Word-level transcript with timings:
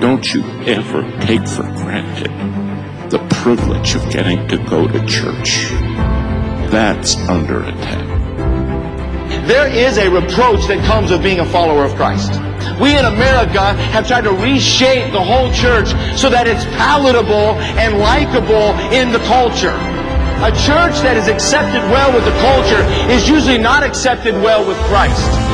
Don't 0.00 0.34
you 0.34 0.42
ever 0.66 1.02
take 1.20 1.46
for 1.46 1.62
granted 1.62 2.30
the 3.10 3.18
privilege 3.30 3.94
of 3.94 4.10
getting 4.10 4.48
to 4.48 4.58
go 4.58 4.88
to 4.88 4.98
church. 5.06 5.68
That's 6.72 7.16
under 7.28 7.62
attack. 7.62 8.14
There 9.46 9.68
is 9.68 9.98
a 9.98 10.10
reproach 10.10 10.66
that 10.66 10.84
comes 10.84 11.12
with 11.12 11.22
being 11.22 11.38
a 11.38 11.44
follower 11.44 11.84
of 11.84 11.94
Christ. 11.94 12.32
We 12.80 12.98
in 12.98 13.04
America 13.04 13.74
have 13.94 14.08
tried 14.08 14.24
to 14.24 14.32
reshape 14.32 15.12
the 15.12 15.22
whole 15.22 15.52
church 15.52 15.88
so 16.18 16.28
that 16.28 16.48
it's 16.48 16.64
palatable 16.74 17.54
and 17.78 17.98
likable 18.00 18.74
in 18.90 19.12
the 19.12 19.20
culture. 19.30 19.76
A 20.42 20.50
church 20.66 20.98
that 21.06 21.16
is 21.16 21.28
accepted 21.28 21.86
well 21.92 22.12
with 22.12 22.24
the 22.24 22.34
culture 22.42 22.82
is 23.12 23.28
usually 23.28 23.58
not 23.58 23.84
accepted 23.84 24.34
well 24.34 24.66
with 24.66 24.76
Christ. 24.90 25.53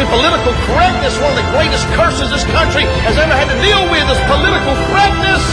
to 0.00 0.06
political 0.06 0.54
correctness. 0.64 1.18
One 1.20 1.36
of 1.36 1.44
the 1.44 1.50
greatest 1.50 1.84
curses 1.88 2.30
this 2.30 2.44
country 2.44 2.84
has 3.04 3.18
ever 3.18 3.34
had 3.34 3.52
to 3.52 3.60
deal 3.60 3.84
with 3.92 4.08
is 4.08 4.18
political 4.24 4.74
correctness. 4.88 5.44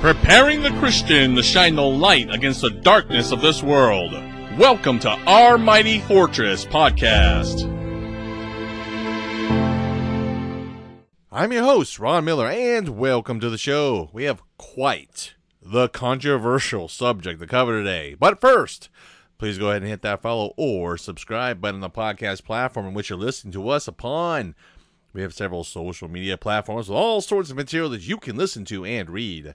Preparing 0.00 0.62
the 0.62 0.70
Christian 0.80 1.34
to 1.34 1.42
shine 1.42 1.74
the 1.74 1.82
light 1.82 2.32
against 2.32 2.62
the 2.62 2.70
darkness 2.70 3.32
of 3.32 3.42
this 3.42 3.62
world. 3.62 4.12
Welcome 4.58 4.98
to 5.00 5.10
Our 5.10 5.58
Mighty 5.58 6.00
Fortress 6.00 6.64
podcast. 6.64 7.64
I'm 11.30 11.52
your 11.52 11.64
host, 11.64 11.98
Ron 11.98 12.24
Miller, 12.24 12.48
and 12.48 12.96
welcome 12.96 13.40
to 13.40 13.50
the 13.50 13.58
show. 13.58 14.08
We 14.14 14.24
have 14.24 14.40
quite 14.56 15.34
the 15.60 15.90
controversial 15.90 16.88
subject 16.88 17.40
to 17.40 17.46
cover 17.46 17.80
today. 17.80 18.16
But 18.18 18.40
first, 18.40 18.88
please 19.38 19.58
go 19.58 19.70
ahead 19.70 19.82
and 19.82 19.90
hit 19.90 20.02
that 20.02 20.22
follow 20.22 20.54
or 20.56 20.96
subscribe 20.96 21.60
button 21.60 21.76
on 21.76 21.80
the 21.80 21.90
podcast 21.90 22.44
platform 22.44 22.86
in 22.86 22.94
which 22.94 23.10
you're 23.10 23.18
listening 23.18 23.52
to 23.52 23.68
us 23.68 23.86
upon. 23.86 24.54
We 25.12 25.22
have 25.22 25.34
several 25.34 25.64
social 25.64 26.08
media 26.08 26.36
platforms 26.36 26.88
with 26.88 26.96
all 26.96 27.20
sorts 27.20 27.50
of 27.50 27.56
material 27.56 27.90
that 27.90 28.06
you 28.06 28.18
can 28.18 28.36
listen 28.36 28.64
to 28.66 28.84
and 28.84 29.08
read. 29.08 29.54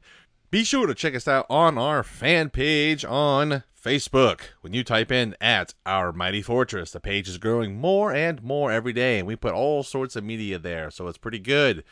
Be 0.49 0.63
sure 0.63 0.87
to 0.87 0.93
check 0.93 1.15
us 1.15 1.27
out 1.27 1.45
on 1.49 1.77
our 1.77 2.03
fan 2.03 2.49
page 2.49 3.05
on 3.05 3.63
Facebook. 3.83 4.41
When 4.61 4.73
you 4.73 4.83
type 4.83 5.11
in 5.11 5.35
at 5.39 5.73
Our 5.85 6.11
Mighty 6.11 6.41
Fortress, 6.41 6.91
the 6.91 6.99
page 6.99 7.29
is 7.29 7.37
growing 7.37 7.79
more 7.79 8.13
and 8.13 8.43
more 8.43 8.71
every 8.71 8.93
day, 8.93 9.17
and 9.17 9.27
we 9.27 9.35
put 9.35 9.53
all 9.53 9.83
sorts 9.83 10.15
of 10.15 10.23
media 10.23 10.59
there, 10.59 10.91
so 10.91 11.07
it's 11.07 11.17
pretty 11.17 11.39
good. 11.39 11.77
You 11.77 11.83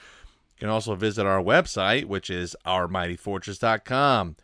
can 0.59 0.69
also 0.69 0.93
visit 0.95 1.25
our 1.25 1.41
website, 1.41 2.05
which 2.05 2.29
is 2.29 2.55
OurMightyFortress.com. 2.65 4.35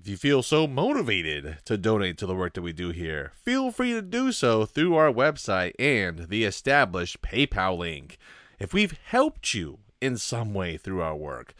If 0.00 0.08
you 0.08 0.16
feel 0.16 0.42
so 0.42 0.66
motivated 0.66 1.58
to 1.66 1.76
donate 1.76 2.16
to 2.18 2.26
the 2.26 2.34
work 2.34 2.54
that 2.54 2.62
we 2.62 2.72
do 2.72 2.88
here, 2.88 3.32
feel 3.34 3.70
free 3.70 3.92
to 3.92 4.00
do 4.00 4.32
so 4.32 4.64
through 4.64 4.94
our 4.94 5.12
website 5.12 5.74
and 5.78 6.30
the 6.30 6.44
established 6.44 7.20
PayPal 7.20 7.76
link. 7.76 8.16
If 8.58 8.72
we've 8.72 8.98
helped 9.04 9.52
you 9.52 9.80
in 10.00 10.16
some 10.16 10.54
way 10.54 10.78
through 10.78 11.02
our 11.02 11.14
work, 11.14 11.54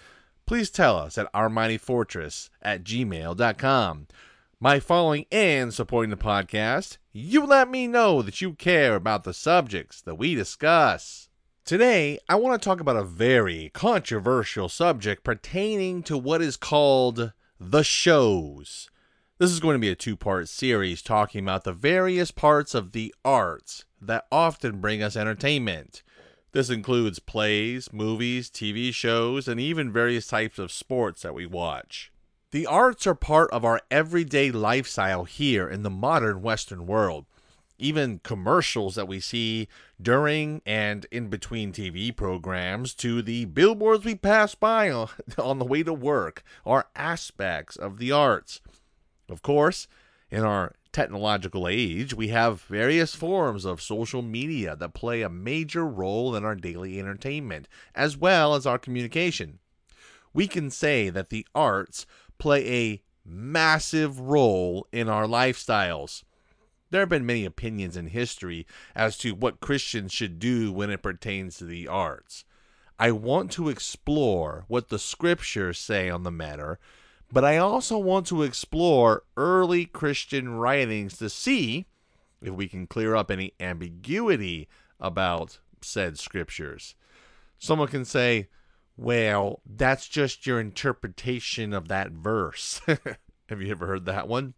please 0.47 0.71
tell 0.71 0.97
us 0.97 1.19
at 1.19 1.31
ourmightyfortress 1.35 2.49
at 2.62 2.83
gmail.com. 2.83 4.06
By 4.59 4.81
following 4.81 5.27
and 5.31 5.75
supporting 5.75 6.09
the 6.09 6.17
podcast, 6.17 6.97
you 7.12 7.45
let 7.45 7.69
me 7.69 7.87
know 7.87 8.23
that 8.23 8.41
you 8.41 8.55
care 8.55 8.95
about 8.95 9.25
the 9.25 9.34
subjects 9.34 10.00
that 10.00 10.15
we 10.15 10.34
discuss. 10.34 11.29
Today, 11.67 12.19
I 12.27 12.37
want 12.37 12.61
to 12.61 12.65
talk 12.67 12.81
about 12.81 12.97
a 12.97 13.05
very 13.05 13.71
controversial 13.75 14.71
subject 14.71 15.25
pertaining 15.25 16.03
to 16.05 16.17
what 16.17 16.41
is 16.41 16.56
called 16.56 17.34
the 17.62 17.84
shows. 17.84 18.88
This 19.37 19.50
is 19.50 19.60
going 19.60 19.75
to 19.75 19.81
be 19.81 19.91
a 19.91 19.94
two 19.94 20.16
part 20.16 20.48
series 20.48 21.03
talking 21.03 21.44
about 21.44 21.65
the 21.65 21.75
various 21.75 22.31
parts 22.31 22.75
of 22.75 22.93
the 22.93 23.15
arts 23.22 23.84
that 24.00 24.26
often 24.32 24.81
bring 24.81 25.03
us 25.03 25.15
entertainment. 25.15 26.03
This 26.53 26.70
includes 26.70 27.19
plays, 27.19 27.93
movies, 27.93 28.49
TV 28.49 28.94
shows, 28.94 29.47
and 29.47 29.60
even 29.60 29.93
various 29.93 30.26
types 30.26 30.59
of 30.59 30.72
sports 30.72 31.20
that 31.20 31.34
we 31.34 31.44
watch. 31.44 32.10
The 32.50 32.66
arts 32.66 33.06
are 33.06 33.15
part 33.15 33.50
of 33.50 33.62
our 33.62 33.82
everyday 33.91 34.50
lifestyle 34.50 35.25
here 35.25 35.69
in 35.69 35.82
the 35.82 35.91
modern 35.91 36.41
Western 36.41 36.87
world. 36.87 37.26
Even 37.81 38.21
commercials 38.23 38.95
that 38.95 39.09
we 39.09 39.21
see 39.21 39.67
during 40.01 40.61
and 40.67 41.07
in 41.11 41.29
between 41.29 41.73
TV 41.73 42.15
programs 42.15 42.95
to 42.95 43.23
the 43.23 43.47
billboards 43.47 44.05
we 44.05 44.15
pass 44.15 44.55
by 44.55 44.91
on 45.39 45.59
the 45.59 45.65
way 45.65 45.83
to 45.83 45.93
work 45.93 46.45
are 46.67 46.89
aspects 46.95 47.77
of 47.77 47.99
the 47.99 48.13
arts. 48.13 48.61
Of 49.31 49.41
course, 49.41 49.89
in 50.31 50.45
our 50.45 50.75
technological 50.93 51.67
age, 51.67 52.13
we 52.15 52.29
have 52.29 52.61
various 52.63 53.15
forms 53.15 53.65
of 53.65 53.81
social 53.81 54.23
media 54.23 54.77
that 54.77 54.93
play 54.93 55.23
a 55.23 55.31
major 55.31 55.87
role 55.87 56.37
in 56.37 56.45
our 56.45 56.55
daily 56.55 56.99
entertainment, 56.99 57.67
as 57.95 58.17
well 58.17 58.55
as 58.55 58.67
our 58.67 58.79
communication. 58.79 59.59
We 60.33 60.47
can 60.47 60.71
say 60.71 61.11
that 61.11 61.31
the 61.31 61.47
arts 61.55 62.07
play 62.39 62.69
a 62.69 63.03
massive 63.25 64.21
role 64.21 64.87
in 64.93 65.09
our 65.09 65.25
lifestyles. 65.25 66.25
There 66.91 67.01
have 67.01 67.09
been 67.09 67.27
many 67.27 67.45
opinions 67.45 67.97
in 67.97 68.09
history 68.09 68.67
as 68.95 69.17
to 69.19 69.34
what 69.34 69.61
Christians 69.61 70.12
should 70.12 70.39
do 70.39 70.73
when 70.73 70.91
it 70.91 71.03
pertains 71.03 71.56
to 71.59 71.65
the 71.65 71.87
arts. 71.89 72.45
I 72.99 73.12
want 73.12 73.51
to 73.53 73.69
explore 73.69 74.65
what 74.69 74.89
the 74.89 74.99
scriptures 74.99 75.79
say 75.79 76.11
on 76.11 76.23
the 76.23 76.31
matter 76.31 76.79
but 77.33 77.45
I 77.45 77.59
also 77.59 77.97
want 77.97 78.27
to 78.27 78.43
explore 78.43 79.23
early 79.37 79.87
Christian 79.87 80.56
writings 80.56 81.17
to 81.19 81.31
see 81.31 81.87
if 82.43 82.53
we 82.53 82.67
can 82.69 82.87
clear 82.87 83.15
up 83.15 83.31
any 83.31 83.55
ambiguity 83.61 84.69
about 84.99 85.61
said 85.81 86.19
scriptures. 86.19 86.95
Someone 87.59 87.89
can 87.89 88.05
say, 88.05 88.49
well, 88.97 89.61
that's 89.65 90.09
just 90.09 90.47
your 90.47 90.59
interpretation 90.59 91.73
of 91.73 91.89
that 91.89 92.11
verse. 92.11 92.81
Have 93.49 93.62
you 93.62 93.71
ever 93.71 93.87
heard 93.87 94.06
that 94.06 94.27
one? 94.27 94.55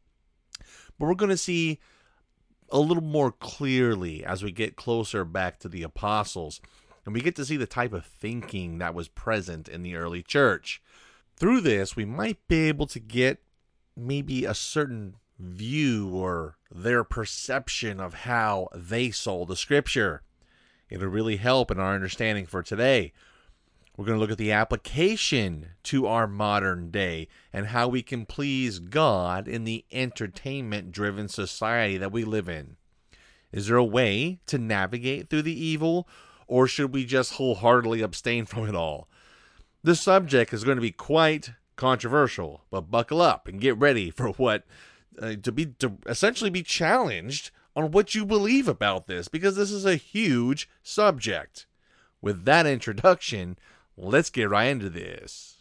But 0.98 1.06
we're 1.06 1.15
going 1.15 1.31
to 1.31 1.37
see 1.37 1.78
a 2.72 2.81
little 2.81 3.03
more 3.03 3.31
clearly 3.31 4.25
as 4.25 4.43
we 4.43 4.50
get 4.50 4.77
closer 4.77 5.25
back 5.25 5.59
to 5.60 5.69
the 5.69 5.83
apostles 5.83 6.60
and 7.05 7.15
we 7.15 7.21
get 7.21 7.37
to 7.37 7.44
see 7.44 7.56
the 7.56 7.66
type 7.66 7.93
of 7.93 8.06
thinking 8.06 8.78
that 8.78 8.94
was 8.94 9.09
present 9.09 9.69
in 9.69 9.83
the 9.83 9.94
early 9.94 10.22
church 10.22 10.83
through 11.37 11.60
this, 11.60 11.97
we 11.97 12.05
might 12.05 12.38
be 12.49 12.69
able 12.69 12.87
to 12.87 13.00
get 13.00 13.43
maybe 13.97 14.44
a 14.44 14.55
certain 14.55 15.16
view 15.38 16.10
or 16.15 16.56
their 16.71 17.05
perception 17.05 18.00
of 18.00 18.15
how 18.15 18.69
they 18.75 19.10
saw 19.10 19.44
the 19.44 19.56
scripture. 19.56 20.22
It'll 20.89 21.09
really 21.09 21.37
help 21.37 21.71
in 21.71 21.81
our 21.81 21.94
understanding 21.94 22.47
for 22.47 22.62
today. 22.62 23.12
We're 23.97 24.06
going 24.06 24.16
to 24.16 24.20
look 24.20 24.30
at 24.30 24.38
the 24.38 24.53
application 24.53 25.70
to 25.84 26.06
our 26.06 26.26
modern 26.26 26.91
day 26.91 27.28
and 27.53 27.66
how 27.66 27.88
we 27.88 28.03
can 28.03 28.25
please 28.25 28.78
God 28.78 29.47
in 29.47 29.64
the 29.64 29.84
entertainment 29.92 30.92
driven 30.92 31.28
society 31.28 31.98
that 31.98 32.12
we 32.12 32.25
live 32.25 32.48
in. 32.48 32.76
Is 33.53 33.66
there 33.66 33.76
a 33.76 33.84
way 33.84 34.41
to 34.47 34.56
navigate 34.56 35.28
through 35.28 35.42
the 35.42 35.65
evil, 35.65 36.09
or 36.47 36.66
should 36.66 36.94
we 36.94 37.04
just 37.04 37.34
wholeheartedly 37.34 38.00
abstain 38.00 38.47
from 38.47 38.66
it 38.66 38.74
all? 38.74 39.09
This 39.83 40.00
subject 40.00 40.54
is 40.54 40.65
going 40.65 40.77
to 40.77 40.83
be 40.83 40.92
quite 40.92 41.50
controversial, 41.77 42.62
but 42.71 42.91
buckle 42.91 43.21
up 43.21 43.47
and 43.47 43.60
get 43.60 43.77
ready 43.77 44.10
for 44.10 44.28
what 44.30 44.65
uh, 45.21 45.34
to 45.42 45.53
be 45.53 45.66
to 45.66 45.98
essentially 46.06 46.48
be 46.48 46.62
challenged 46.62 47.50
on 47.77 47.91
what 47.91 48.15
you 48.15 48.24
believe 48.24 48.68
about 48.68 49.06
this 49.06 49.28
because 49.28 49.56
this 49.56 49.71
is 49.71 49.84
a 49.84 49.97
huge 49.97 50.68
subject. 50.83 51.66
With 52.22 52.44
that 52.44 52.66
introduction, 52.66 53.59
let's 53.97 54.30
get 54.30 54.50
right 54.50 54.65
into 54.66 54.91
this. 54.91 55.56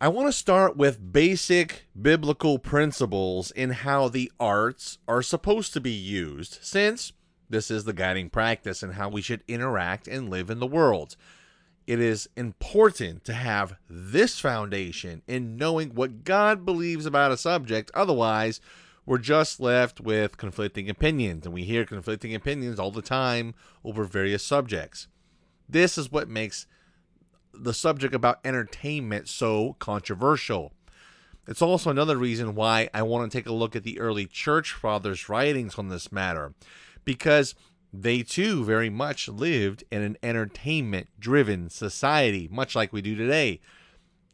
I 0.00 0.08
want 0.08 0.28
to 0.28 0.32
start 0.32 0.76
with 0.76 1.12
basic 1.12 1.86
biblical 2.00 2.58
principles 2.58 3.50
in 3.50 3.70
how 3.70 4.08
the 4.08 4.32
arts 4.40 4.98
are 5.06 5.22
supposed 5.22 5.72
to 5.74 5.80
be 5.80 5.90
used, 5.90 6.58
since 6.62 7.12
this 7.48 7.70
is 7.70 7.84
the 7.84 7.92
guiding 7.92 8.30
practice 8.30 8.82
in 8.82 8.92
how 8.92 9.08
we 9.08 9.20
should 9.20 9.44
interact 9.46 10.08
and 10.08 10.30
live 10.30 10.48
in 10.48 10.58
the 10.58 10.66
world 10.66 11.16
it 11.90 11.98
is 11.98 12.28
important 12.36 13.24
to 13.24 13.32
have 13.32 13.74
this 13.88 14.38
foundation 14.38 15.22
in 15.26 15.56
knowing 15.56 15.90
what 15.90 16.22
God 16.22 16.64
believes 16.64 17.04
about 17.04 17.32
a 17.32 17.36
subject. 17.36 17.90
Otherwise, 17.94 18.60
we're 19.04 19.18
just 19.18 19.58
left 19.58 20.00
with 20.00 20.36
conflicting 20.36 20.88
opinions, 20.88 21.44
and 21.44 21.52
we 21.52 21.64
hear 21.64 21.84
conflicting 21.84 22.32
opinions 22.32 22.78
all 22.78 22.92
the 22.92 23.02
time 23.02 23.56
over 23.84 24.04
various 24.04 24.44
subjects. 24.44 25.08
This 25.68 25.98
is 25.98 26.12
what 26.12 26.28
makes 26.28 26.68
the 27.52 27.74
subject 27.74 28.14
about 28.14 28.40
entertainment 28.44 29.28
so 29.28 29.76
controversial. 29.78 30.72
It's 31.46 31.62
also 31.62 31.90
another 31.90 32.16
reason 32.16 32.54
why 32.54 32.90
I 32.94 33.02
want 33.02 33.30
to 33.30 33.36
take 33.36 33.48
a 33.48 33.52
look 33.52 33.74
at 33.74 33.82
the 33.82 33.98
early 33.98 34.26
church 34.26 34.72
fathers' 34.72 35.28
writings 35.28 35.76
on 35.76 35.88
this 35.88 36.12
matter, 36.12 36.54
because 37.04 37.54
they 37.92 38.22
too 38.22 38.64
very 38.64 38.88
much 38.88 39.28
lived 39.28 39.82
in 39.90 40.02
an 40.02 40.16
entertainment 40.22 41.08
driven 41.18 41.68
society, 41.68 42.48
much 42.52 42.76
like 42.76 42.92
we 42.92 43.02
do 43.02 43.16
today. 43.16 43.60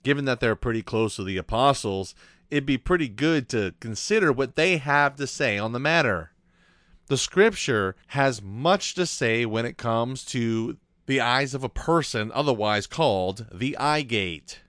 Given 0.03 0.27
that 0.27 0.41
they're 0.41 0.55
pretty 0.55 0.83
close 0.83 1.17
to 1.17 1.25
the 1.25 1.39
apostles, 1.39 2.15
it'd 2.51 2.67
be 2.67 2.79
pretty 2.79 3.09
good 3.09 3.49
to 3.49 3.75
consider 3.81 4.31
what 4.31 4.57
they 4.57 4.77
have 4.77 5.17
to 5.17 5.27
say 5.27 5.59
on 5.59 5.73
the 5.73 5.81
matter. 5.81 6.33
The 7.07 7.17
scripture 7.17 7.97
has 8.09 8.43
much 8.43 8.95
to 8.95 9.07
say 9.07 9.47
when 9.47 9.65
it 9.65 9.79
comes 9.79 10.25
to 10.27 10.77
the 11.07 11.21
eyes 11.21 11.55
of 11.55 11.65
a 11.65 11.69
person 11.69 12.31
otherwise 12.35 12.87
called 12.87 13.47
the 13.53 13.77
eye 13.79 14.03
gate. 14.03 14.61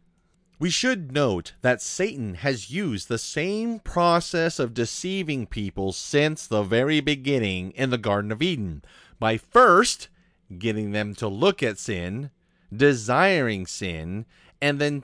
We 0.59 0.69
should 0.71 1.11
note 1.11 1.53
that 1.61 1.81
Satan 1.81 2.35
has 2.35 2.71
used 2.71 3.07
the 3.07 3.19
same 3.19 3.79
process 3.79 4.57
of 4.57 4.73
deceiving 4.73 5.45
people 5.45 5.91
since 5.91 6.47
the 6.47 6.63
very 6.63 6.99
beginning 6.99 7.71
in 7.71 7.91
the 7.91 7.97
Garden 7.99 8.31
of 8.31 8.41
Eden 8.41 8.83
by 9.19 9.37
first 9.37 10.09
getting 10.57 10.91
them 10.91 11.13
to 11.15 11.27
look 11.27 11.61
at 11.61 11.77
sin, 11.77 12.31
desiring 12.75 13.67
sin, 13.67 14.25
and 14.61 14.79
then 14.79 15.03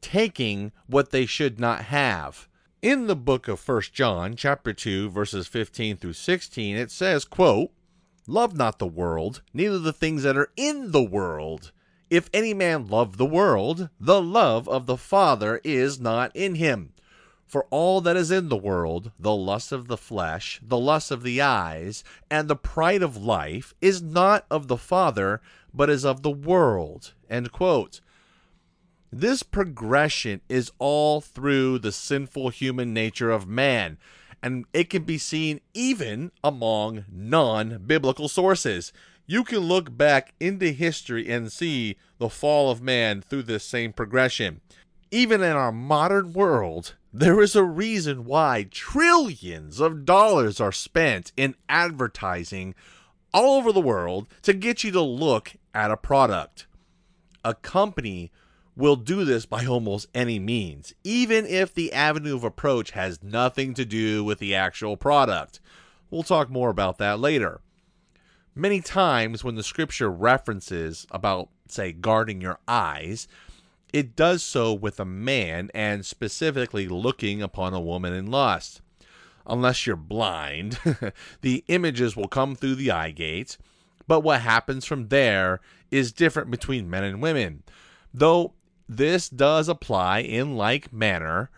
taking 0.00 0.72
what 0.86 1.10
they 1.10 1.26
should 1.26 1.60
not 1.60 1.84
have. 1.84 2.48
In 2.80 3.06
the 3.06 3.16
book 3.16 3.48
of 3.48 3.66
1 3.66 3.82
John, 3.92 4.36
chapter 4.36 4.72
2, 4.72 5.10
verses 5.10 5.46
15 5.46 5.96
through 5.96 6.12
16, 6.14 6.76
it 6.76 6.90
says, 6.90 7.24
quote, 7.24 7.70
Love 8.26 8.56
not 8.56 8.78
the 8.78 8.86
world, 8.86 9.42
neither 9.52 9.78
the 9.78 9.92
things 9.92 10.22
that 10.22 10.36
are 10.36 10.50
in 10.56 10.92
the 10.92 11.02
world. 11.02 11.72
If 12.08 12.30
any 12.32 12.54
man 12.54 12.86
love 12.86 13.16
the 13.16 13.26
world, 13.26 13.90
the 14.00 14.22
love 14.22 14.68
of 14.68 14.86
the 14.86 14.96
Father 14.96 15.60
is 15.62 16.00
not 16.00 16.34
in 16.34 16.54
him. 16.54 16.92
For 17.46 17.66
all 17.70 18.00
that 18.00 18.16
is 18.16 18.30
in 18.30 18.48
the 18.48 18.56
world, 18.56 19.12
the 19.18 19.34
lust 19.34 19.72
of 19.72 19.88
the 19.88 19.98
flesh, 19.98 20.58
the 20.62 20.78
lust 20.78 21.10
of 21.10 21.22
the 21.22 21.42
eyes, 21.42 22.02
and 22.30 22.48
the 22.48 22.56
pride 22.56 23.02
of 23.02 23.16
life, 23.16 23.74
is 23.80 24.00
not 24.02 24.46
of 24.50 24.68
the 24.68 24.78
Father, 24.78 25.42
but 25.72 25.90
is 25.90 26.04
of 26.04 26.22
the 26.22 26.30
world. 26.30 27.12
This 29.12 29.42
progression 29.42 30.40
is 30.48 30.72
all 30.78 31.20
through 31.20 31.78
the 31.78 31.92
sinful 31.92 32.48
human 32.48 32.94
nature 32.94 33.30
of 33.30 33.46
man, 33.46 33.98
and 34.44 34.66
it 34.74 34.90
can 34.90 35.04
be 35.04 35.16
seen 35.16 35.62
even 35.72 36.30
among 36.44 37.06
non 37.10 37.82
biblical 37.86 38.28
sources 38.28 38.92
you 39.26 39.42
can 39.42 39.60
look 39.60 39.96
back 39.96 40.34
into 40.38 40.66
history 40.66 41.30
and 41.30 41.50
see 41.50 41.96
the 42.18 42.28
fall 42.28 42.70
of 42.70 42.82
man 42.82 43.22
through 43.22 43.44
this 43.44 43.64
same 43.64 43.90
progression. 43.90 44.60
Even 45.10 45.42
in 45.42 45.52
our 45.52 45.72
modern 45.72 46.34
world, 46.34 46.94
there 47.10 47.40
is 47.40 47.56
a 47.56 47.64
reason 47.64 48.26
why 48.26 48.66
trillions 48.70 49.80
of 49.80 50.04
dollars 50.04 50.60
are 50.60 50.72
spent 50.72 51.32
in 51.38 51.54
advertising 51.70 52.74
all 53.32 53.56
over 53.56 53.72
the 53.72 53.80
world 53.80 54.28
to 54.42 54.52
get 54.52 54.84
you 54.84 54.90
to 54.90 55.00
look 55.00 55.54
at 55.72 55.90
a 55.90 55.96
product. 55.96 56.66
A 57.42 57.54
company 57.54 58.30
will 58.76 58.96
do 58.96 59.24
this 59.24 59.46
by 59.46 59.64
almost 59.64 60.08
any 60.14 60.38
means, 60.38 60.94
even 61.04 61.46
if 61.46 61.72
the 61.72 61.92
avenue 61.92 62.34
of 62.34 62.44
approach 62.44 62.92
has 62.92 63.22
nothing 63.22 63.74
to 63.74 63.84
do 63.84 64.24
with 64.24 64.38
the 64.38 64.54
actual 64.54 64.96
product. 64.96 65.60
We'll 66.10 66.22
talk 66.22 66.50
more 66.50 66.70
about 66.70 66.98
that 66.98 67.20
later 67.20 67.60
many 68.54 68.80
times 68.80 69.42
when 69.42 69.56
the 69.56 69.62
scripture 69.62 70.10
references 70.10 71.06
about, 71.10 71.48
say, 71.68 71.92
guarding 71.92 72.40
your 72.40 72.58
eyes, 72.68 73.26
it 73.92 74.16
does 74.16 74.42
so 74.42 74.72
with 74.72 75.00
a 75.00 75.04
man 75.04 75.70
and 75.74 76.04
specifically 76.04 76.88
looking 76.88 77.42
upon 77.42 77.74
a 77.74 77.80
woman 77.80 78.12
in 78.12 78.30
lust. 78.30 78.80
Unless 79.46 79.86
you're 79.86 79.96
blind, 79.96 80.78
the 81.42 81.64
images 81.68 82.16
will 82.16 82.28
come 82.28 82.54
through 82.54 82.76
the 82.76 82.90
eye 82.90 83.10
gate, 83.10 83.58
but 84.06 84.20
what 84.20 84.40
happens 84.40 84.84
from 84.84 85.08
there 85.08 85.60
is 85.90 86.12
different 86.12 86.50
between 86.50 86.90
men 86.90 87.04
and 87.04 87.20
women. 87.20 87.62
Though 88.12 88.54
this 88.88 89.28
does 89.28 89.68
apply 89.68 90.20
in 90.20 90.56
like 90.56 90.92
manner, 90.92 91.50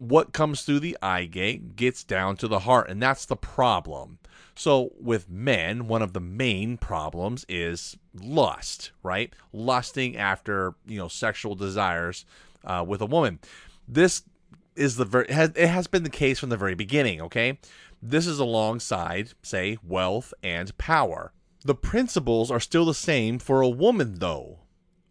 what 0.00 0.32
comes 0.32 0.62
through 0.62 0.80
the 0.80 0.96
eye 1.02 1.26
gate 1.26 1.76
gets 1.76 2.02
down 2.02 2.34
to 2.36 2.48
the 2.48 2.60
heart, 2.60 2.88
and 2.88 3.02
that's 3.02 3.26
the 3.26 3.36
problem. 3.36 4.18
So, 4.54 4.92
with 4.98 5.30
men, 5.30 5.88
one 5.88 6.02
of 6.02 6.14
the 6.14 6.20
main 6.20 6.78
problems 6.78 7.44
is 7.48 7.96
lust, 8.14 8.92
right? 9.02 9.32
Lusting 9.52 10.16
after, 10.16 10.74
you 10.86 10.98
know, 10.98 11.08
sexual 11.08 11.54
desires 11.54 12.24
uh, 12.64 12.84
with 12.86 13.00
a 13.00 13.06
woman. 13.06 13.40
This 13.86 14.22
is 14.74 14.96
the 14.96 15.04
very, 15.04 15.26
it 15.26 15.32
has, 15.32 15.52
it 15.54 15.68
has 15.68 15.86
been 15.86 16.02
the 16.02 16.10
case 16.10 16.38
from 16.38 16.48
the 16.48 16.56
very 16.56 16.74
beginning, 16.74 17.20
okay? 17.20 17.58
This 18.02 18.26
is 18.26 18.38
alongside, 18.38 19.32
say, 19.42 19.76
wealth 19.86 20.32
and 20.42 20.76
power. 20.78 21.32
The 21.62 21.74
principles 21.74 22.50
are 22.50 22.60
still 22.60 22.86
the 22.86 22.94
same 22.94 23.38
for 23.38 23.60
a 23.60 23.68
woman, 23.68 24.18
though, 24.18 24.60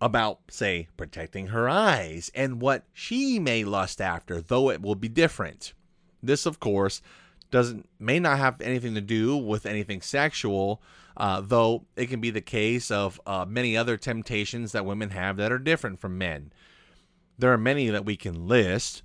about, 0.01 0.39
say, 0.49 0.87
protecting 0.97 1.47
her 1.47 1.67
eyes 1.67 2.31
and 2.33 2.61
what 2.61 2.83
she 2.93 3.39
may 3.39 3.63
lust 3.63 3.99
after, 3.99 4.41
though 4.41 4.69
it 4.69 4.81
will 4.81 4.95
be 4.95 5.09
different. 5.09 5.73
This, 6.23 6.45
of 6.45 6.59
course, 6.59 7.01
doesn't 7.51 7.89
may 7.99 8.19
not 8.19 8.37
have 8.37 8.61
anything 8.61 8.95
to 8.95 9.01
do 9.01 9.35
with 9.35 9.65
anything 9.65 10.01
sexual, 10.01 10.81
uh, 11.17 11.41
though 11.41 11.85
it 11.95 12.07
can 12.07 12.21
be 12.21 12.29
the 12.29 12.41
case 12.41 12.91
of 12.91 13.19
uh, 13.25 13.45
many 13.47 13.75
other 13.75 13.97
temptations 13.97 14.71
that 14.71 14.85
women 14.85 15.09
have 15.09 15.37
that 15.37 15.51
are 15.51 15.59
different 15.59 15.99
from 15.99 16.17
men. 16.17 16.51
There 17.37 17.51
are 17.51 17.57
many 17.57 17.89
that 17.89 18.05
we 18.05 18.15
can 18.15 18.47
list, 18.47 19.01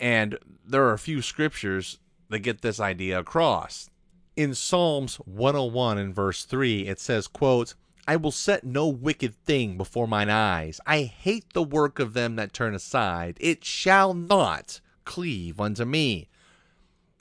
and 0.00 0.38
there 0.64 0.84
are 0.84 0.92
a 0.92 0.98
few 0.98 1.22
scriptures 1.22 1.98
that 2.30 2.40
get 2.40 2.62
this 2.62 2.80
idea 2.80 3.18
across. 3.18 3.90
In 4.36 4.54
Psalms 4.54 5.16
101 5.16 5.98
and 5.98 6.14
verse 6.14 6.44
3, 6.44 6.86
it 6.86 7.00
says, 7.00 7.26
quote, 7.26 7.74
I 8.06 8.16
will 8.16 8.30
set 8.30 8.64
no 8.64 8.86
wicked 8.86 9.34
thing 9.34 9.76
before 9.76 10.06
mine 10.06 10.30
eyes. 10.30 10.80
I 10.86 11.02
hate 11.02 11.52
the 11.52 11.62
work 11.62 11.98
of 11.98 12.12
them 12.12 12.36
that 12.36 12.52
turn 12.52 12.74
aside. 12.74 13.36
It 13.40 13.64
shall 13.64 14.14
not 14.14 14.80
cleave 15.04 15.60
unto 15.60 15.84
me. 15.84 16.28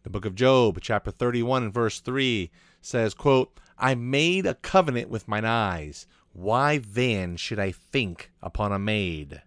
The 0.03 0.11
book 0.11 0.25
of 0.25 0.35
Job, 0.35 0.79
chapter 0.81 1.09
31 1.09 1.63
and 1.63 1.73
verse 1.73 1.99
3 1.99 2.51
says, 2.81 3.15
quote, 3.15 3.59
I 3.77 3.95
made 3.95 4.45
a 4.45 4.53
covenant 4.53 5.09
with 5.09 5.27
mine 5.27 5.45
eyes. 5.45 6.05
Why 6.33 6.77
then 6.77 7.37
should 7.37 7.59
I 7.59 7.71
think 7.71 8.31
upon 8.41 8.71
a 8.71 8.77
maid? 8.77 9.41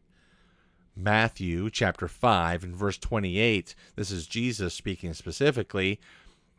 Matthew 0.96 1.70
chapter 1.70 2.08
5 2.08 2.64
and 2.64 2.74
verse 2.74 2.98
28, 2.98 3.76
this 3.94 4.10
is 4.10 4.26
Jesus 4.26 4.74
speaking 4.74 5.14
specifically. 5.14 6.00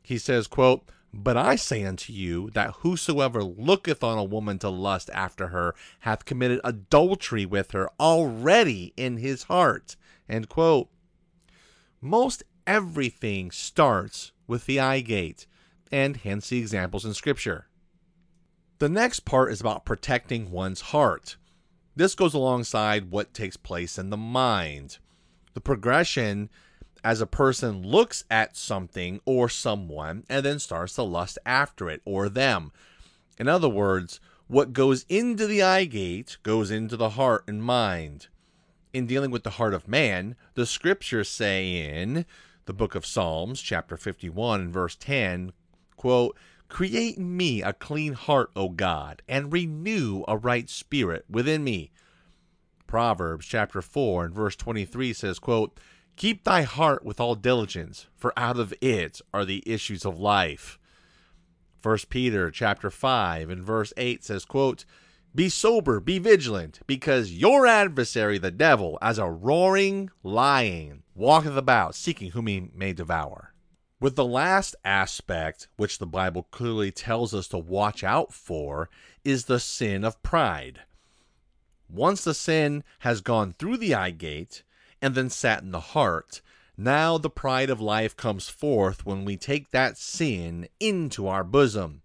He 0.01 0.17
says, 0.17 0.47
quote, 0.47 0.89
But 1.13 1.37
I 1.37 1.55
say 1.55 1.83
unto 1.83 2.13
you 2.13 2.49
that 2.51 2.75
whosoever 2.81 3.43
looketh 3.43 4.03
on 4.03 4.17
a 4.17 4.23
woman 4.23 4.59
to 4.59 4.69
lust 4.69 5.09
after 5.13 5.47
her 5.47 5.73
hath 6.01 6.25
committed 6.25 6.61
adultery 6.63 7.45
with 7.45 7.71
her 7.71 7.89
already 7.99 8.93
in 8.95 9.17
his 9.17 9.43
heart. 9.43 9.95
End 10.27 10.49
quote. 10.49 10.89
Most 11.99 12.43
everything 12.67 13.49
starts 13.51 14.31
with 14.47 14.65
the 14.65 14.79
eye 14.79 15.01
gate, 15.01 15.47
and 15.91 16.17
hence 16.17 16.49
the 16.49 16.59
examples 16.59 17.05
in 17.05 17.13
Scripture. 17.13 17.67
The 18.77 18.89
next 18.89 19.21
part 19.21 19.51
is 19.51 19.59
about 19.59 19.85
protecting 19.85 20.51
one's 20.51 20.81
heart. 20.81 21.35
This 21.95 22.15
goes 22.15 22.33
alongside 22.33 23.11
what 23.11 23.33
takes 23.33 23.57
place 23.57 23.97
in 23.97 24.09
the 24.09 24.17
mind. 24.17 24.99
The 25.53 25.61
progression 25.61 26.49
as 27.03 27.21
a 27.21 27.27
person 27.27 27.83
looks 27.83 28.23
at 28.29 28.57
something 28.57 29.19
or 29.25 29.49
someone 29.49 30.23
and 30.29 30.45
then 30.45 30.59
starts 30.59 30.95
to 30.95 31.03
lust 31.03 31.37
after 31.45 31.89
it 31.89 32.01
or 32.05 32.29
them. 32.29 32.71
In 33.37 33.47
other 33.47 33.69
words, 33.69 34.19
what 34.47 34.73
goes 34.73 35.05
into 35.09 35.47
the 35.47 35.61
eye 35.61 35.85
gate 35.85 36.37
goes 36.43 36.71
into 36.71 36.97
the 36.97 37.11
heart 37.11 37.43
and 37.47 37.63
mind. 37.63 38.27
In 38.93 39.05
dealing 39.05 39.31
with 39.31 39.43
the 39.43 39.51
heart 39.51 39.73
of 39.73 39.87
man, 39.87 40.35
the 40.55 40.65
scriptures 40.65 41.29
say 41.29 42.01
in 42.01 42.25
the 42.65 42.73
book 42.73 42.95
of 42.95 43.05
Psalms, 43.05 43.61
chapter 43.61 43.97
51 43.97 44.61
and 44.61 44.73
verse 44.73 44.95
10, 44.95 45.53
quote, 45.95 46.35
Create 46.67 47.17
in 47.17 47.35
me 47.35 47.63
a 47.63 47.73
clean 47.73 48.13
heart, 48.13 48.51
O 48.55 48.69
God, 48.69 49.21
and 49.27 49.51
renew 49.51 50.23
a 50.27 50.37
right 50.37 50.69
spirit 50.69 51.25
within 51.29 51.63
me. 51.63 51.91
Proverbs 52.85 53.45
chapter 53.45 53.81
4 53.81 54.25
and 54.25 54.33
verse 54.33 54.55
23 54.55 55.13
says, 55.13 55.39
quote, 55.39 55.79
Keep 56.19 56.43
thy 56.43 56.63
heart 56.63 57.05
with 57.05 57.21
all 57.21 57.33
diligence, 57.33 58.07
for 58.17 58.37
out 58.37 58.59
of 58.59 58.73
it 58.81 59.21
are 59.33 59.45
the 59.45 59.63
issues 59.65 60.03
of 60.03 60.19
life. 60.19 60.77
First 61.81 62.09
Peter 62.09 62.51
chapter 62.51 62.91
5 62.91 63.49
and 63.49 63.63
verse 63.63 63.93
8 63.95 64.25
says, 64.25 64.43
quote, 64.43 64.83
be 65.33 65.47
sober, 65.47 66.01
be 66.01 66.19
vigilant, 66.19 66.81
because 66.85 67.31
your 67.31 67.65
adversary, 67.65 68.37
the 68.37 68.51
devil, 68.51 68.97
as 69.01 69.17
a 69.17 69.29
roaring 69.29 70.09
lion, 70.21 71.03
walketh 71.15 71.55
about, 71.55 71.95
seeking 71.95 72.31
whom 72.31 72.47
he 72.47 72.69
may 72.75 72.91
devour. 72.91 73.53
With 74.01 74.17
the 74.17 74.25
last 74.25 74.75
aspect, 74.83 75.69
which 75.77 75.99
the 75.99 76.05
Bible 76.05 76.43
clearly 76.51 76.91
tells 76.91 77.33
us 77.33 77.47
to 77.47 77.57
watch 77.57 78.03
out 78.03 78.33
for, 78.33 78.89
is 79.23 79.45
the 79.45 79.61
sin 79.61 80.03
of 80.03 80.21
pride. 80.21 80.81
Once 81.87 82.25
the 82.25 82.33
sin 82.33 82.83
has 82.99 83.21
gone 83.21 83.53
through 83.53 83.77
the 83.77 83.95
eye 83.95 84.11
gate 84.11 84.63
and 85.01 85.15
then 85.15 85.29
sat 85.29 85.61
in 85.63 85.71
the 85.71 85.79
heart, 85.79 86.41
now 86.77 87.17
the 87.17 87.29
pride 87.29 87.69
of 87.69 87.81
life 87.81 88.15
comes 88.15 88.47
forth 88.47 89.05
when 89.05 89.25
we 89.25 89.35
take 89.35 89.71
that 89.71 89.97
sin 89.97 90.67
into 90.79 91.27
our 91.27 91.43
bosom. 91.43 92.01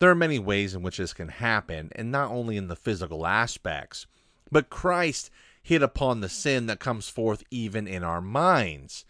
There 0.00 0.10
are 0.10 0.16
many 0.16 0.38
ways 0.38 0.74
in 0.74 0.82
which 0.82 0.96
this 0.96 1.14
can 1.14 1.28
happen, 1.28 1.90
and 1.94 2.10
not 2.10 2.30
only 2.30 2.56
in 2.56 2.68
the 2.68 2.76
physical 2.76 3.26
aspects, 3.26 4.06
but 4.50 4.68
Christ 4.68 5.30
hit 5.62 5.82
upon 5.82 6.20
the 6.20 6.28
sin 6.28 6.66
that 6.66 6.80
comes 6.80 7.08
forth 7.08 7.42
even 7.50 7.86
in 7.86 8.02
our 8.02 8.20
minds. 8.20 9.04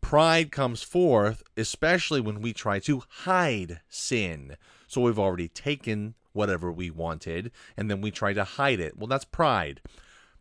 Pride 0.00 0.52
comes 0.52 0.82
forth, 0.82 1.42
especially 1.56 2.20
when 2.20 2.40
we 2.40 2.52
try 2.52 2.78
to 2.80 3.02
hide 3.08 3.80
sin. 3.88 4.56
So 4.86 5.00
we've 5.00 5.18
already 5.18 5.48
taken 5.48 6.14
whatever 6.32 6.70
we 6.70 6.90
wanted, 6.90 7.50
and 7.76 7.90
then 7.90 8.00
we 8.00 8.10
try 8.10 8.32
to 8.32 8.44
hide 8.44 8.78
it. 8.78 8.96
Well, 8.96 9.08
that's 9.08 9.24
pride. 9.24 9.80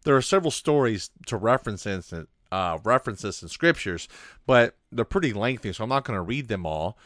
There 0.08 0.16
are 0.16 0.22
several 0.22 0.52
stories 0.52 1.10
to 1.26 1.36
reference 1.36 1.86
in, 1.86 2.28
uh, 2.50 2.78
references 2.86 3.44
in 3.44 3.50
scriptures, 3.50 4.08
but 4.46 4.78
they're 4.90 5.04
pretty 5.04 5.34
lengthy, 5.34 5.74
so 5.74 5.84
I'm 5.84 5.90
not 5.90 6.06
going 6.06 6.16
to 6.16 6.22
read 6.22 6.48
them 6.48 6.66
all. 6.66 6.98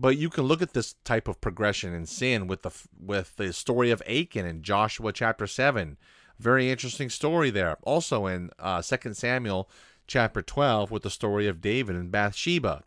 But 0.00 0.16
you 0.16 0.28
can 0.30 0.46
look 0.46 0.60
at 0.60 0.72
this 0.72 0.96
type 1.04 1.28
of 1.28 1.40
progression 1.40 1.94
in 1.94 2.06
sin 2.06 2.48
with 2.48 2.62
the 2.62 2.72
with 3.00 3.36
the 3.36 3.52
story 3.52 3.92
of 3.92 4.02
Achan 4.04 4.46
in 4.46 4.62
Joshua 4.62 5.12
chapter 5.12 5.46
seven. 5.46 5.96
Very 6.40 6.72
interesting 6.72 7.08
story 7.08 7.50
there. 7.50 7.76
Also 7.82 8.26
in 8.26 8.50
uh, 8.58 8.82
2 8.82 9.14
Samuel 9.14 9.70
chapter 10.08 10.42
12 10.42 10.90
with 10.90 11.04
the 11.04 11.08
story 11.10 11.46
of 11.46 11.60
David 11.60 11.94
and 11.94 12.10
Bathsheba. 12.10 12.82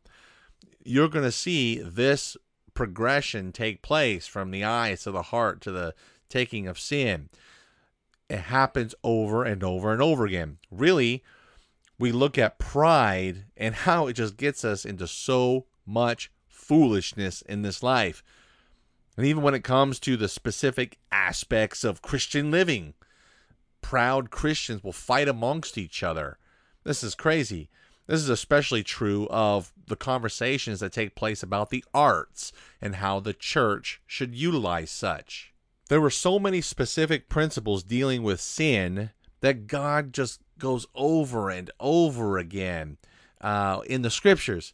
You're 0.84 1.08
going 1.08 1.24
to 1.24 1.32
see 1.32 1.79
this 1.79 2.36
progression 2.74 3.53
take 3.53 3.82
place 3.82 4.27
from 4.27 4.51
the 4.51 4.65
eyes 4.65 5.03
to 5.03 5.12
the 5.12 5.22
heart 5.22 5.62
to 5.62 5.72
the 5.72 5.96
taking 6.27 6.67
of 6.67 6.77
sin. 6.77 7.29
It 8.34 8.46
happens 8.46 8.96
over 9.04 9.44
and 9.44 9.63
over 9.63 9.94
and 9.94 10.02
over 10.02 10.25
again. 10.25 10.58
Really, 10.72 11.24
we 12.00 12.12
look 12.12 12.36
at 12.36 12.58
pride 12.58 13.46
and 13.56 13.75
how 13.75 14.08
it 14.08 14.13
just 14.13 14.38
gets 14.38 14.66
us 14.66 14.86
into 14.86 15.06
so 15.06 15.68
much 15.86 16.32
foolishness 16.48 17.44
in 17.44 17.62
this 17.62 17.84
life. 17.84 18.24
And 19.16 19.28
even 19.28 19.44
when 19.44 19.54
it 19.54 19.63
comes 19.63 20.00
to 20.00 20.18
the 20.18 20.28
specific 20.28 20.98
aspects 21.12 21.84
of 21.84 22.02
Christian 22.02 22.50
living, 22.50 22.96
proud 23.82 24.32
Christians 24.32 24.84
will 24.84 24.94
fight 24.94 25.28
amongst 25.28 25.78
each 25.78 26.02
other. 26.02 26.40
This 26.84 27.04
is 27.04 27.13
crazy. 27.13 27.70
This 28.08 28.20
is 28.20 28.30
especially 28.30 28.82
true 28.82 29.28
of 29.30 29.72
the 29.86 29.96
conversations 29.96 30.80
that 30.80 30.92
take 30.92 31.13
place 31.13 31.44
about 31.44 31.70
the 31.70 31.86
arts 31.94 32.52
and 32.82 32.96
how 32.96 33.20
the 33.20 33.34
church 33.34 34.02
should 34.08 34.34
utilize 34.34 34.90
such. 34.90 35.52
There 35.90 36.02
were 36.02 36.10
so 36.10 36.40
many 36.40 36.62
specific 36.62 37.30
principles 37.30 37.84
dealing 37.84 38.24
with 38.24 38.40
sin 38.40 39.12
that 39.42 39.68
God 39.68 40.13
just 40.13 40.40
goes 40.58 40.88
over 40.96 41.50
and 41.50 41.70
over 41.80 42.38
again 42.38 42.98
uh, 43.42 43.82
in 43.88 44.02
the 44.02 44.10
scriptures. 44.10 44.74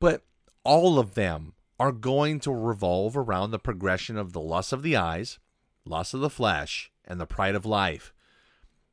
But 0.00 0.22
all 0.64 0.98
of 0.98 1.14
them 1.14 1.52
are 1.78 1.92
going 1.92 2.40
to 2.40 2.52
revolve 2.52 3.16
around 3.16 3.50
the 3.50 3.58
progression 3.58 4.16
of 4.16 4.32
the 4.32 4.40
lust 4.40 4.72
of 4.72 4.82
the 4.82 4.96
eyes, 4.96 5.38
lust 5.84 6.14
of 6.14 6.20
the 6.20 6.30
flesh, 6.30 6.90
and 7.04 7.20
the 7.20 7.26
pride 7.26 7.54
of 7.54 7.66
life. 7.66 8.12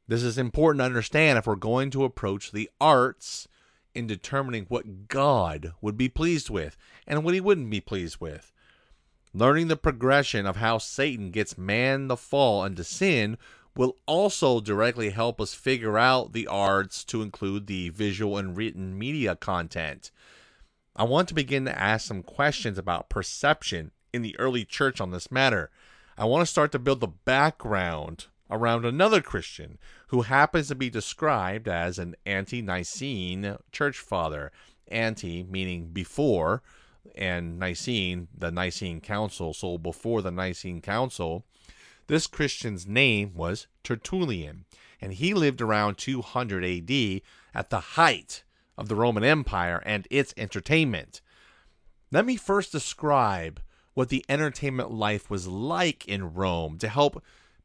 This 0.08 0.24
is 0.24 0.38
important 0.38 0.82
to 0.82 0.86
understand 0.86 1.38
if 1.38 1.48
we're 1.48 1.56
going 1.56 1.90
to 1.92 2.04
approach 2.04 2.52
the 2.52 2.70
arts 2.80 3.48
in 3.96 4.06
determining 4.08 4.66
what 4.66 5.08
God 5.08 5.74
would 5.82 5.98
be 5.98 6.10
pleased 6.10 6.50
with 6.50 6.76
and 7.08 7.24
what 7.24 7.34
he 7.34 7.42
wouldn't 7.42 7.70
be 7.70 7.82
pleased 7.82 8.20
with. 8.20 8.53
Learning 9.34 9.68
the 9.68 9.76
progression 9.76 10.46
of 10.46 10.58
how 10.58 10.78
Satan 10.78 11.32
gets 11.32 11.58
man 11.58 12.08
the 12.08 12.18
fall 12.18 12.64
into 12.64 12.84
sin 12.84 13.38
will 13.76 13.98
also 14.06 14.60
directly 14.60 15.10
help 15.10 15.42
us 15.42 15.56
figure 15.56 15.98
out 15.98 16.34
the 16.34 16.46
arts 16.46 17.04
to 17.06 17.24
include 17.24 17.66
the 17.66 17.90
visual 17.90 18.38
and 18.38 18.56
written 18.56 18.98
media 18.98 19.36
content. 19.36 20.12
I 20.96 21.04
want 21.06 21.28
to 21.30 21.34
begin 21.34 21.66
to 21.66 21.80
ask 21.80 22.06
some 22.08 22.22
questions 22.22 22.78
about 22.78 23.10
perception 23.10 23.92
in 24.14 24.22
the 24.22 24.38
early 24.38 24.64
church 24.64 25.02
on 25.02 25.10
this 25.10 25.32
matter. 25.32 25.72
I 26.16 26.26
want 26.26 26.44
to 26.44 26.52
start 26.52 26.72
to 26.74 26.80
build 26.80 27.00
the 27.00 27.08
background 27.08 28.28
around 28.52 28.86
another 28.86 29.22
Christian 29.22 29.80
who 30.10 30.22
happens 30.22 30.68
to 30.68 30.76
be 30.76 30.92
described 30.92 31.68
as 31.68 31.98
an 31.98 32.16
ante 32.28 32.62
Nicene 32.62 33.58
church 33.72 33.98
father. 33.98 34.52
Ante 34.90 35.42
meaning 35.42 35.88
before, 35.88 36.62
and 37.16 37.60
Nicene, 37.60 38.28
the 38.38 38.52
Nicene 38.52 39.02
Council. 39.02 39.54
So 39.54 39.78
before 39.78 40.22
the 40.22 40.32
Nicene 40.32 40.82
Council, 40.82 41.46
this 42.08 42.28
Christian's 42.28 42.88
name 42.88 43.34
was 43.34 43.68
Tertullian, 43.84 44.66
and 45.00 45.14
he 45.14 45.34
lived 45.34 45.62
around 45.62 45.98
200 45.98 46.64
AD 46.64 47.22
at 47.54 47.70
the 47.70 47.80
height 47.80 48.44
of 48.78 48.88
the 48.88 48.96
Roman 48.96 49.24
Empire 49.24 49.82
and 49.86 50.08
its 50.10 50.34
entertainment. 50.38 51.22
Let 52.12 52.26
me 52.26 52.36
first 52.36 52.72
describe 52.72 53.62
what 53.94 54.10
the 54.10 54.26
entertainment 54.28 54.92
life 54.92 55.30
was 55.30 55.48
like 55.48 56.08
in 56.08 56.34
Rome 56.34 56.78
to 56.80 56.88
help 56.88 57.24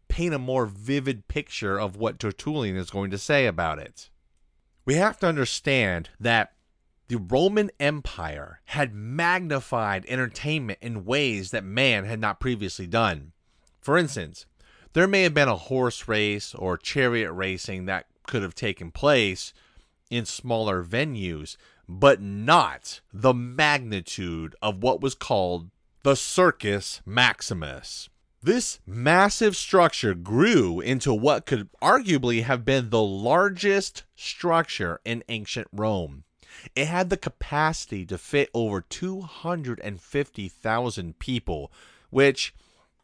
paint 0.09 0.35
a 0.35 0.39
more 0.39 0.67
vivid 0.67 1.29
picture 1.29 1.79
of 1.79 1.97
what 1.97 2.19
Tertullian 2.19 2.77
is 2.77 2.91
going 2.91 3.11
to 3.11 3.19
say 3.19 3.47
about 3.47 3.79
it. 3.79 4.11
We 4.85 4.95
have 4.95 5.19
to 5.21 5.27
understand 5.27 6.11
that 6.19 6.53
the 7.09 7.17
Roman 7.17 7.71
Empire 7.81 8.61
had 8.67 8.95
magnified 8.95 10.05
entertainment 10.07 10.79
in 10.83 11.07
ways 11.07 11.51
that 11.51 11.65
man 11.65 12.05
had 12.05 12.21
not 12.21 12.39
previously 12.39 12.87
done. 12.87 13.33
For 13.81 13.97
instance, 13.97 14.45
there 14.93 15.09
may 15.09 15.23
have 15.23 15.35
been 15.35 15.49
a 15.49 15.57
horse 15.57 16.07
race 16.07 16.55
or 16.55 16.77
chariot 16.77 17.33
racing 17.33 17.87
that 17.87 18.07
could 18.27 18.43
have 18.43 18.55
taken 18.55 18.91
place 18.91 19.55
in 20.11 20.27
smaller 20.27 20.85
venues, 20.85 21.57
but 21.89 22.21
not 22.21 23.01
the 23.13 23.33
magnitude 23.33 24.55
of 24.61 24.83
what 24.83 25.01
was 25.01 25.15
called 25.15 25.71
the 26.03 26.15
Circus 26.15 27.01
Maximus. 27.07 28.11
This 28.43 28.81
massive 28.87 29.57
structure 29.57 30.15
grew 30.15 30.81
into 30.81 31.13
what 31.13 31.47
could 31.47 31.69
arguably 31.83 32.43
have 32.45 32.65
been 32.65 32.91
the 32.91 33.03
largest 33.03 34.05
structure 34.15 35.01
in 35.05 35.25
ancient 35.29 35.69
Rome. 35.73 36.25
It 36.75 36.87
had 36.87 37.11
the 37.11 37.17
capacity 37.17 38.05
to 38.07 38.19
fit 38.19 38.51
over 38.55 38.81
250,000 38.81 41.19
people, 41.19 41.73
which 42.11 42.55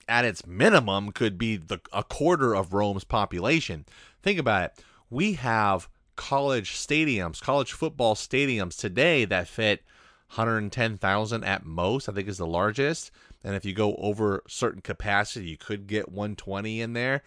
at 0.09 0.25
its 0.25 0.47
minimum 0.47 1.13
could 1.13 1.39
be 1.39 1.57
the, 1.57 1.81
a 1.93 2.05
quarter 2.05 2.55
of 2.55 2.73
Rome's 2.73 3.05
population. 3.05 3.85
Think 4.23 4.39
about 4.39 4.65
it. 4.65 4.85
We 5.11 5.35
have 5.35 5.89
college 6.17 6.73
stadiums, 6.73 7.41
college 7.41 7.73
football 7.73 8.15
stadiums 8.15 8.79
today 8.79 9.25
that 9.25 9.49
fit 9.49 9.83
110,000 10.29 11.45
at 11.45 11.65
most, 11.65 12.09
I 12.09 12.13
think 12.13 12.29
is 12.29 12.39
the 12.39 12.47
largest. 12.47 13.11
And 13.43 13.55
if 13.55 13.65
you 13.65 13.73
go 13.73 13.95
over 13.97 14.43
certain 14.49 14.81
capacity, 14.81 15.49
you 15.49 15.57
could 15.57 15.87
get 15.87 16.11
120 16.11 16.81
in 16.81 16.93
there. 16.93 17.23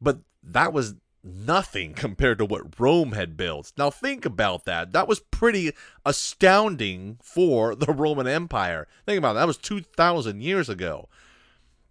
But 0.00 0.18
that 0.42 0.72
was 0.72 0.94
nothing 1.26 1.94
compared 1.94 2.38
to 2.38 2.44
what 2.44 2.78
Rome 2.78 3.12
had 3.12 3.36
built. 3.36 3.72
Now 3.76 3.90
think 3.90 4.24
about 4.24 4.64
that. 4.64 4.92
That 4.92 5.08
was 5.08 5.20
pretty 5.20 5.72
astounding 6.04 7.18
for 7.22 7.74
the 7.74 7.92
Roman 7.92 8.26
Empire. 8.26 8.86
Think 9.04 9.18
about 9.18 9.34
that. 9.34 9.40
That 9.40 9.46
was 9.46 9.58
2,000 9.58 10.40
years 10.40 10.68
ago. 10.68 11.08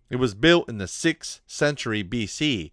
It 0.09 0.17
was 0.17 0.35
built 0.35 0.69
in 0.69 0.77
the 0.77 0.85
6th 0.85 1.39
century 1.47 2.03
BC, 2.03 2.71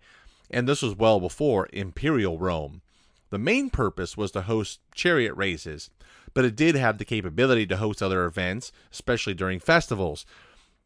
and 0.50 0.68
this 0.68 0.82
was 0.82 0.96
well 0.96 1.18
before 1.18 1.68
Imperial 1.72 2.38
Rome. 2.38 2.82
The 3.30 3.38
main 3.38 3.70
purpose 3.70 4.16
was 4.16 4.30
to 4.32 4.42
host 4.42 4.80
chariot 4.94 5.34
races, 5.34 5.88
but 6.34 6.44
it 6.44 6.54
did 6.54 6.74
have 6.74 6.98
the 6.98 7.04
capability 7.06 7.66
to 7.66 7.78
host 7.78 8.02
other 8.02 8.26
events, 8.26 8.72
especially 8.92 9.32
during 9.32 9.58
festivals. 9.58 10.26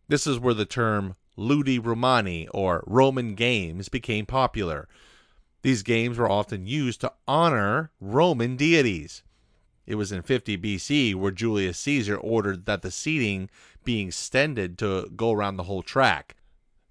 This 0.09 0.27
is 0.27 0.39
where 0.39 0.55
the 0.55 0.65
term 0.65 1.17
Ludi 1.37 1.79
Romani 1.79 2.49
or 2.49 2.85
Roman 2.87 3.35
Games 3.35 3.89
became 3.89 4.27
popular. 4.27 4.89
These 5.67 5.83
games 5.83 6.17
were 6.17 6.31
often 6.31 6.69
used 6.69 7.01
to 7.01 7.13
honor 7.27 7.91
Roman 8.01 8.55
deities. 8.55 9.25
It 9.85 9.97
was 9.97 10.13
in 10.13 10.23
50 10.23 10.57
BC 10.59 11.17
where 11.17 11.33
Julius 11.33 11.77
Caesar 11.81 12.17
ordered 12.17 12.67
that 12.67 12.83
the 12.83 12.93
seating 12.93 13.51
be 13.85 14.01
extended 14.01 14.79
to 14.79 15.11
go 15.17 15.33
around 15.33 15.57
the 15.57 15.65
whole 15.65 15.83
track. 15.83 16.37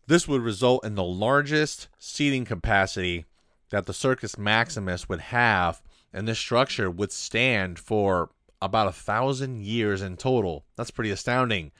This 0.07 0.27
would 0.27 0.41
result 0.41 0.83
in 0.83 0.95
the 0.95 1.05
largest 1.05 1.87
seating 1.97 2.43
capacity 2.43 3.23
that 3.69 3.85
the 3.85 3.93
Circus 3.93 4.37
Maximus 4.37 5.07
would 5.07 5.21
have, 5.21 5.81
and 6.11 6.27
this 6.27 6.39
structure 6.39 6.91
would 6.91 7.13
stand 7.13 7.79
for 7.79 8.29
about 8.61 8.89
a 8.89 8.91
thousand 8.91 9.63
years 9.63 10.01
in 10.01 10.17
total. 10.17 10.65
That's 10.75 10.91
pretty 10.91 11.11
astounding. 11.11 11.71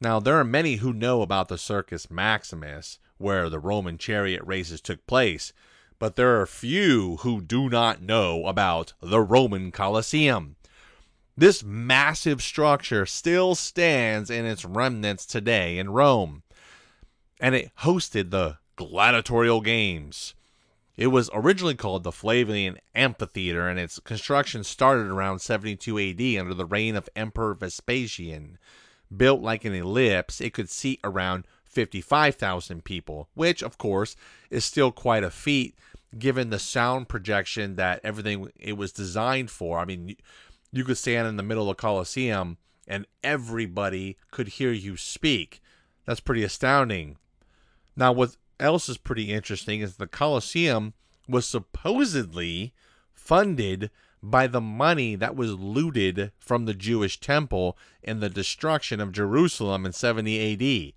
Now, 0.00 0.20
there 0.20 0.38
are 0.38 0.44
many 0.44 0.76
who 0.76 0.92
know 0.92 1.22
about 1.22 1.48
the 1.48 1.58
Circus 1.58 2.12
Maximus, 2.12 3.00
where 3.18 3.50
the 3.50 3.58
Roman 3.58 3.98
chariot 3.98 4.42
races 4.44 4.80
took 4.80 5.04
place, 5.08 5.52
but 6.02 6.16
there 6.16 6.40
are 6.40 6.46
few 6.46 7.18
who 7.18 7.40
do 7.40 7.70
not 7.70 8.02
know 8.02 8.46
about 8.46 8.92
the 9.00 9.20
Roman 9.20 9.70
Colosseum. 9.70 10.56
This 11.36 11.62
massive 11.62 12.42
structure 12.42 13.06
still 13.06 13.54
stands 13.54 14.28
in 14.28 14.44
its 14.44 14.64
remnants 14.64 15.24
today 15.24 15.78
in 15.78 15.90
Rome, 15.90 16.42
and 17.38 17.54
it 17.54 17.70
hosted 17.82 18.30
the 18.30 18.58
gladiatorial 18.74 19.60
games. 19.60 20.34
It 20.96 21.06
was 21.06 21.30
originally 21.32 21.76
called 21.76 22.02
the 22.02 22.10
Flavian 22.10 22.78
Amphitheater, 22.96 23.68
and 23.68 23.78
its 23.78 24.00
construction 24.00 24.64
started 24.64 25.06
around 25.06 25.38
72 25.38 26.00
AD 26.00 26.40
under 26.40 26.54
the 26.54 26.66
reign 26.66 26.96
of 26.96 27.08
Emperor 27.14 27.54
Vespasian. 27.54 28.58
Built 29.16 29.40
like 29.40 29.64
an 29.64 29.72
ellipse, 29.72 30.40
it 30.40 30.52
could 30.52 30.68
seat 30.68 30.98
around 31.04 31.46
55,000 31.64 32.82
people, 32.84 33.28
which, 33.34 33.62
of 33.62 33.78
course, 33.78 34.16
is 34.50 34.64
still 34.64 34.90
quite 34.90 35.22
a 35.22 35.30
feat 35.30 35.76
given 36.18 36.50
the 36.50 36.58
sound 36.58 37.08
projection 37.08 37.76
that 37.76 38.00
everything 38.04 38.48
it 38.58 38.74
was 38.74 38.92
designed 38.92 39.50
for. 39.50 39.78
I 39.78 39.84
mean, 39.84 40.16
you 40.72 40.84
could 40.84 40.98
stand 40.98 41.28
in 41.28 41.36
the 41.36 41.42
middle 41.42 41.70
of 41.70 41.76
the 41.76 41.80
Colosseum 41.80 42.58
and 42.86 43.06
everybody 43.22 44.16
could 44.30 44.48
hear 44.48 44.72
you 44.72 44.96
speak. 44.96 45.60
That's 46.06 46.20
pretty 46.20 46.42
astounding. 46.42 47.16
Now, 47.96 48.12
what 48.12 48.36
else 48.58 48.88
is 48.88 48.98
pretty 48.98 49.32
interesting 49.32 49.80
is 49.80 49.96
the 49.96 50.06
Colosseum 50.06 50.94
was 51.28 51.46
supposedly 51.46 52.74
funded 53.12 53.90
by 54.22 54.46
the 54.46 54.60
money 54.60 55.16
that 55.16 55.34
was 55.34 55.54
looted 55.54 56.32
from 56.38 56.64
the 56.64 56.74
Jewish 56.74 57.18
temple 57.18 57.76
in 58.02 58.20
the 58.20 58.30
destruction 58.30 59.00
of 59.00 59.12
Jerusalem 59.12 59.84
in 59.84 59.92
70 59.92 60.52
AD. 60.52 60.92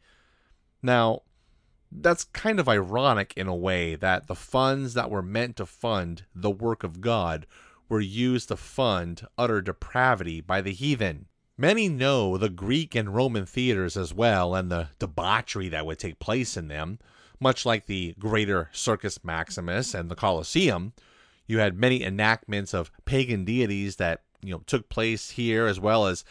Now, 0.84 1.24
that's 1.92 2.24
kind 2.26 2.60
of 2.60 2.68
ironic 2.68 3.34
in 3.36 3.48
a 3.48 3.56
way 3.56 3.96
that 3.96 4.28
the 4.28 4.36
funds 4.36 4.94
that 4.94 5.10
were 5.10 5.22
meant 5.22 5.56
to 5.58 5.66
fund 5.66 6.24
the 6.34 6.52
work 6.52 6.84
of 6.84 7.02
God 7.02 7.46
were 7.88 8.02
used 8.02 8.50
to 8.50 8.58
fund 8.58 9.28
utter 9.38 9.62
depravity 9.62 10.42
by 10.42 10.62
the 10.62 10.72
heathen. 10.72 11.28
Many 11.58 11.88
know 11.88 12.38
the 12.38 12.50
Greek 12.50 12.96
and 12.96 13.16
Roman 13.16 13.46
theaters 13.46 13.96
as 13.96 14.14
well 14.14 14.56
and 14.56 14.70
the 14.70 14.90
debauchery 15.00 15.70
that 15.70 15.86
would 15.86 16.00
take 16.00 16.20
place 16.20 16.58
in 16.58 16.68
them. 16.68 17.00
Much 17.40 17.66
like 17.66 17.86
the 17.86 18.16
greater 18.20 18.70
Circus 18.74 19.24
Maximus 19.24 19.94
and 19.94 20.10
the 20.10 20.16
Colosseum, 20.16 20.94
you 21.48 21.60
had 21.60 21.78
many 21.78 22.04
enactments 22.04 22.74
of 22.74 22.92
pagan 23.06 23.46
deities 23.46 23.98
that 23.98 24.24
you 24.42 24.52
know 24.52 24.64
took 24.66 24.90
place 24.90 25.32
here 25.32 25.66
as 25.66 25.80
well 25.80 26.08
as 26.08 26.26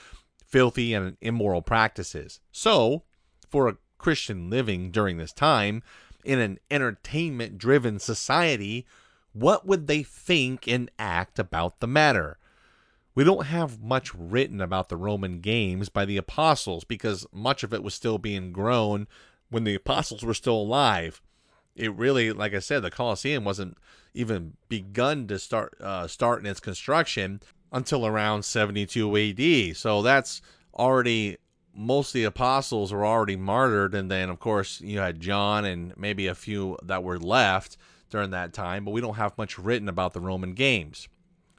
filthy 0.46 0.94
and 0.94 1.16
immoral 1.20 1.62
practices. 1.62 2.40
So, 2.52 3.04
for 3.50 3.68
a 3.68 3.76
Christian 4.04 4.50
living 4.50 4.90
during 4.90 5.16
this 5.16 5.32
time 5.32 5.82
in 6.24 6.38
an 6.38 6.58
entertainment 6.70 7.56
driven 7.56 7.98
society, 7.98 8.84
what 9.32 9.66
would 9.66 9.86
they 9.86 10.02
think 10.02 10.68
and 10.68 10.90
act 10.98 11.38
about 11.38 11.80
the 11.80 11.86
matter? 11.86 12.36
We 13.14 13.24
don't 13.24 13.46
have 13.46 13.80
much 13.80 14.14
written 14.14 14.60
about 14.60 14.90
the 14.90 14.98
Roman 14.98 15.40
games 15.40 15.88
by 15.88 16.04
the 16.04 16.18
apostles 16.18 16.84
because 16.84 17.26
much 17.32 17.62
of 17.62 17.72
it 17.72 17.82
was 17.82 17.94
still 17.94 18.18
being 18.18 18.52
grown 18.52 19.08
when 19.48 19.64
the 19.64 19.74
apostles 19.74 20.22
were 20.22 20.34
still 20.34 20.56
alive. 20.56 21.22
It 21.74 21.94
really, 21.94 22.30
like 22.30 22.52
I 22.52 22.58
said, 22.58 22.82
the 22.82 22.90
Colosseum 22.90 23.42
wasn't 23.42 23.78
even 24.12 24.58
begun 24.68 25.26
to 25.28 25.38
start 25.38 25.80
uh, 25.80 26.08
start 26.08 26.40
in 26.40 26.46
its 26.46 26.60
construction 26.60 27.40
until 27.72 28.06
around 28.06 28.44
72 28.44 29.16
AD. 29.16 29.76
So 29.78 30.02
that's 30.02 30.42
already 30.74 31.38
most 31.74 32.10
of 32.10 32.14
the 32.14 32.24
apostles 32.24 32.92
were 32.92 33.04
already 33.04 33.36
martyred, 33.36 33.94
and 33.94 34.10
then 34.10 34.30
of 34.30 34.38
course 34.38 34.80
you 34.80 34.98
had 34.98 35.20
John 35.20 35.64
and 35.64 35.96
maybe 35.96 36.26
a 36.26 36.34
few 36.34 36.78
that 36.82 37.02
were 37.02 37.18
left 37.18 37.76
during 38.10 38.30
that 38.30 38.52
time, 38.52 38.84
but 38.84 38.92
we 38.92 39.00
don't 39.00 39.16
have 39.16 39.36
much 39.36 39.58
written 39.58 39.88
about 39.88 40.12
the 40.12 40.20
Roman 40.20 40.54
games. 40.54 41.08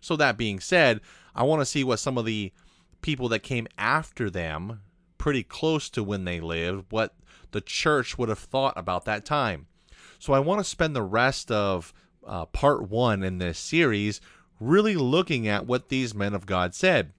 So 0.01 0.15
that 0.15 0.37
being 0.37 0.59
said, 0.59 1.01
I 1.35 1.43
want 1.43 1.61
to 1.61 1.65
see 1.65 1.83
what 1.83 1.99
some 1.99 2.17
of 2.17 2.25
the 2.25 2.53
people 3.01 3.27
that 3.29 3.39
came 3.39 3.67
after 3.77 4.29
them, 4.29 4.81
pretty 5.17 5.43
close 5.43 5.89
to 5.91 6.03
when 6.03 6.25
they 6.25 6.39
lived, 6.39 6.85
what 6.91 7.15
the 7.51 7.61
church 7.61 8.17
would 8.17 8.29
have 8.29 8.39
thought 8.39 8.73
about 8.77 9.05
that 9.05 9.25
time. 9.25 9.67
So 10.19 10.33
I 10.33 10.39
want 10.39 10.59
to 10.59 10.63
spend 10.63 10.95
the 10.95 11.01
rest 11.01 11.51
of 11.51 11.93
uh, 12.25 12.45
part 12.45 12.89
one 12.89 13.23
in 13.23 13.37
this 13.37 13.59
series 13.59 14.21
really 14.59 14.95
looking 14.95 15.47
at 15.47 15.67
what 15.67 15.89
these 15.89 16.15
men 16.15 16.33
of 16.33 16.45
God 16.45 16.73
said 16.73 17.11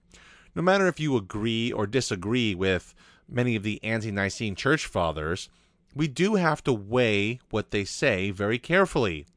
no 0.57 0.63
matter 0.63 0.87
if 0.87 0.99
you 0.99 1.15
agree 1.15 1.71
or 1.71 1.85
disagree 1.85 2.55
with 2.55 2.95
many 3.29 3.55
of 3.55 3.61
the 3.61 3.79
ante 3.83 4.09
Nicene 4.09 4.55
church 4.55 4.87
fathers, 4.87 5.49
we 5.93 6.07
do 6.07 6.33
have 6.33 6.63
to 6.63 6.73
weigh 6.73 7.39
what 7.51 7.69
they 7.69 7.85
say 7.85 8.31
very 8.31 8.57
carefully. 8.57 9.27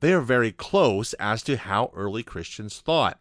They 0.00 0.14
are 0.14 0.22
very 0.22 0.52
close 0.52 1.12
as 1.14 1.42
to 1.42 1.58
how 1.58 1.92
early 1.94 2.22
Christians 2.22 2.78
thought, 2.78 3.20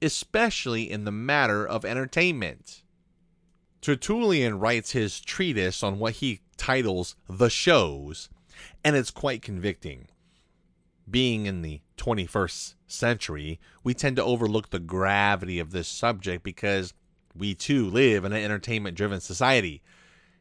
especially 0.00 0.88
in 0.88 1.04
the 1.04 1.10
matter 1.10 1.66
of 1.66 1.84
entertainment. 1.84 2.84
Tertullian 3.80 4.60
writes 4.60 4.92
his 4.92 5.20
treatise 5.20 5.82
on 5.82 5.98
what 5.98 6.14
he 6.14 6.42
titles 6.56 7.16
The 7.28 7.50
Shows, 7.50 8.28
and 8.84 8.94
it's 8.94 9.10
quite 9.10 9.42
convicting. 9.42 10.06
Being 11.10 11.46
in 11.46 11.62
the 11.62 11.80
21st 11.96 12.74
century, 12.86 13.60
we 13.82 13.94
tend 13.94 14.16
to 14.16 14.24
overlook 14.24 14.70
the 14.70 14.78
gravity 14.78 15.58
of 15.58 15.70
this 15.70 15.88
subject 15.88 16.42
because 16.42 16.94
we 17.34 17.54
too 17.54 17.88
live 17.88 18.24
in 18.24 18.32
an 18.32 18.42
entertainment 18.42 18.96
driven 18.96 19.20
society. 19.20 19.82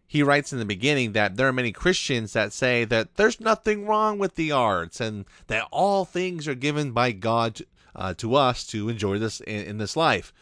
He 0.07 0.21
writes 0.21 0.53
in 0.53 0.59
the 0.59 0.65
beginning 0.65 1.13
that 1.13 1.37
there 1.37 1.47
are 1.47 1.53
many 1.53 1.71
Christians 1.71 2.33
that 2.33 2.53
say 2.53 2.85
that 2.85 3.15
there's 3.15 3.39
nothing 3.39 3.87
wrong 3.87 4.19
with 4.19 4.35
the 4.35 4.51
arts 4.51 5.01
and 5.01 5.25
that 5.47 5.67
all 5.71 6.05
things 6.05 6.47
are 6.47 6.55
given 6.55 6.91
by 6.91 7.11
God 7.11 7.61
uh, 7.95 8.13
to 8.15 8.35
us 8.35 8.65
to 8.67 8.89
enjoy 8.89 9.17
this 9.17 9.39
in, 9.41 9.65
in 9.65 9.77
this 9.77 9.95
life. 9.95 10.33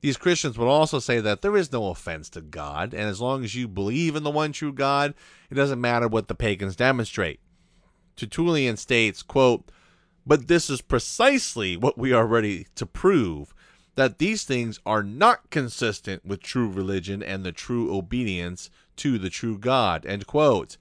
These 0.00 0.18
Christians 0.18 0.58
would 0.58 0.68
also 0.68 0.98
say 0.98 1.20
that 1.20 1.40
there 1.40 1.56
is 1.56 1.72
no 1.72 1.88
offense 1.88 2.28
to 2.30 2.42
God, 2.42 2.92
and 2.92 3.04
as 3.04 3.22
long 3.22 3.42
as 3.42 3.54
you 3.54 3.66
believe 3.66 4.16
in 4.16 4.22
the 4.22 4.30
one 4.30 4.52
true 4.52 4.72
God, 4.72 5.14
it 5.50 5.54
doesn't 5.54 5.80
matter 5.80 6.06
what 6.06 6.28
the 6.28 6.34
pagans 6.34 6.76
demonstrate. 6.76 7.40
Tertullian 8.14 8.76
states, 8.76 9.22
quote, 9.22 9.70
But 10.26 10.48
this 10.48 10.70
is 10.70 10.80
precisely 10.80 11.76
what 11.76 11.98
we 11.98 12.12
are 12.12 12.26
ready 12.26 12.66
to 12.76 12.86
prove 12.86 13.54
that 13.94 14.18
these 14.18 14.44
things 14.44 14.80
are 14.84 15.02
not 15.02 15.50
consistent 15.50 16.24
with 16.24 16.42
true 16.42 16.68
religion 16.68 17.22
and 17.22 17.44
the 17.44 17.52
true 17.52 17.94
obedience 17.94 18.70
to 18.96 19.18
the 19.18 19.30
true 19.30 19.58
God. 19.58 20.04
End 20.06 20.26
quote. 20.26 20.76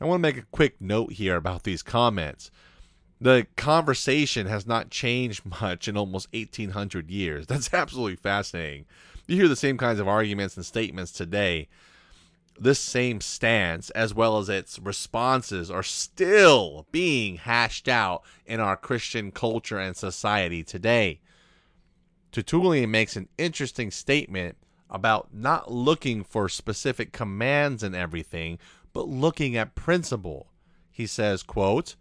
I 0.00 0.04
want 0.04 0.20
to 0.20 0.22
make 0.22 0.38
a 0.38 0.46
quick 0.50 0.80
note 0.80 1.12
here 1.12 1.36
about 1.36 1.64
these 1.64 1.82
comments. 1.82 2.50
The 3.20 3.46
conversation 3.56 4.46
has 4.46 4.66
not 4.66 4.90
changed 4.90 5.44
much 5.60 5.88
in 5.88 5.96
almost 5.96 6.28
1800 6.32 7.10
years. 7.10 7.46
That's 7.46 7.72
absolutely 7.74 8.16
fascinating. 8.16 8.86
You 9.26 9.36
hear 9.36 9.48
the 9.48 9.56
same 9.56 9.76
kinds 9.76 10.00
of 10.00 10.08
arguments 10.08 10.56
and 10.56 10.64
statements 10.64 11.12
today 11.12 11.68
this 12.60 12.78
same 12.78 13.20
stance, 13.20 13.90
as 13.90 14.14
well 14.14 14.38
as 14.38 14.48
its 14.48 14.78
responses, 14.78 15.70
are 15.70 15.82
still 15.82 16.86
being 16.92 17.36
hashed 17.36 17.88
out 17.88 18.22
in 18.46 18.60
our 18.60 18.76
Christian 18.76 19.30
culture 19.30 19.78
and 19.78 19.96
society 19.96 20.62
today. 20.62 21.20
Tertullian 22.32 22.90
makes 22.90 23.16
an 23.16 23.28
interesting 23.38 23.90
statement 23.90 24.56
about 24.90 25.32
not 25.32 25.70
looking 25.70 26.24
for 26.24 26.48
specific 26.48 27.12
commands 27.12 27.82
and 27.82 27.94
everything, 27.94 28.58
but 28.92 29.08
looking 29.08 29.56
at 29.56 29.74
principle. 29.74 30.48
He 30.90 31.06
says, 31.06 31.42
quote, 31.42 31.96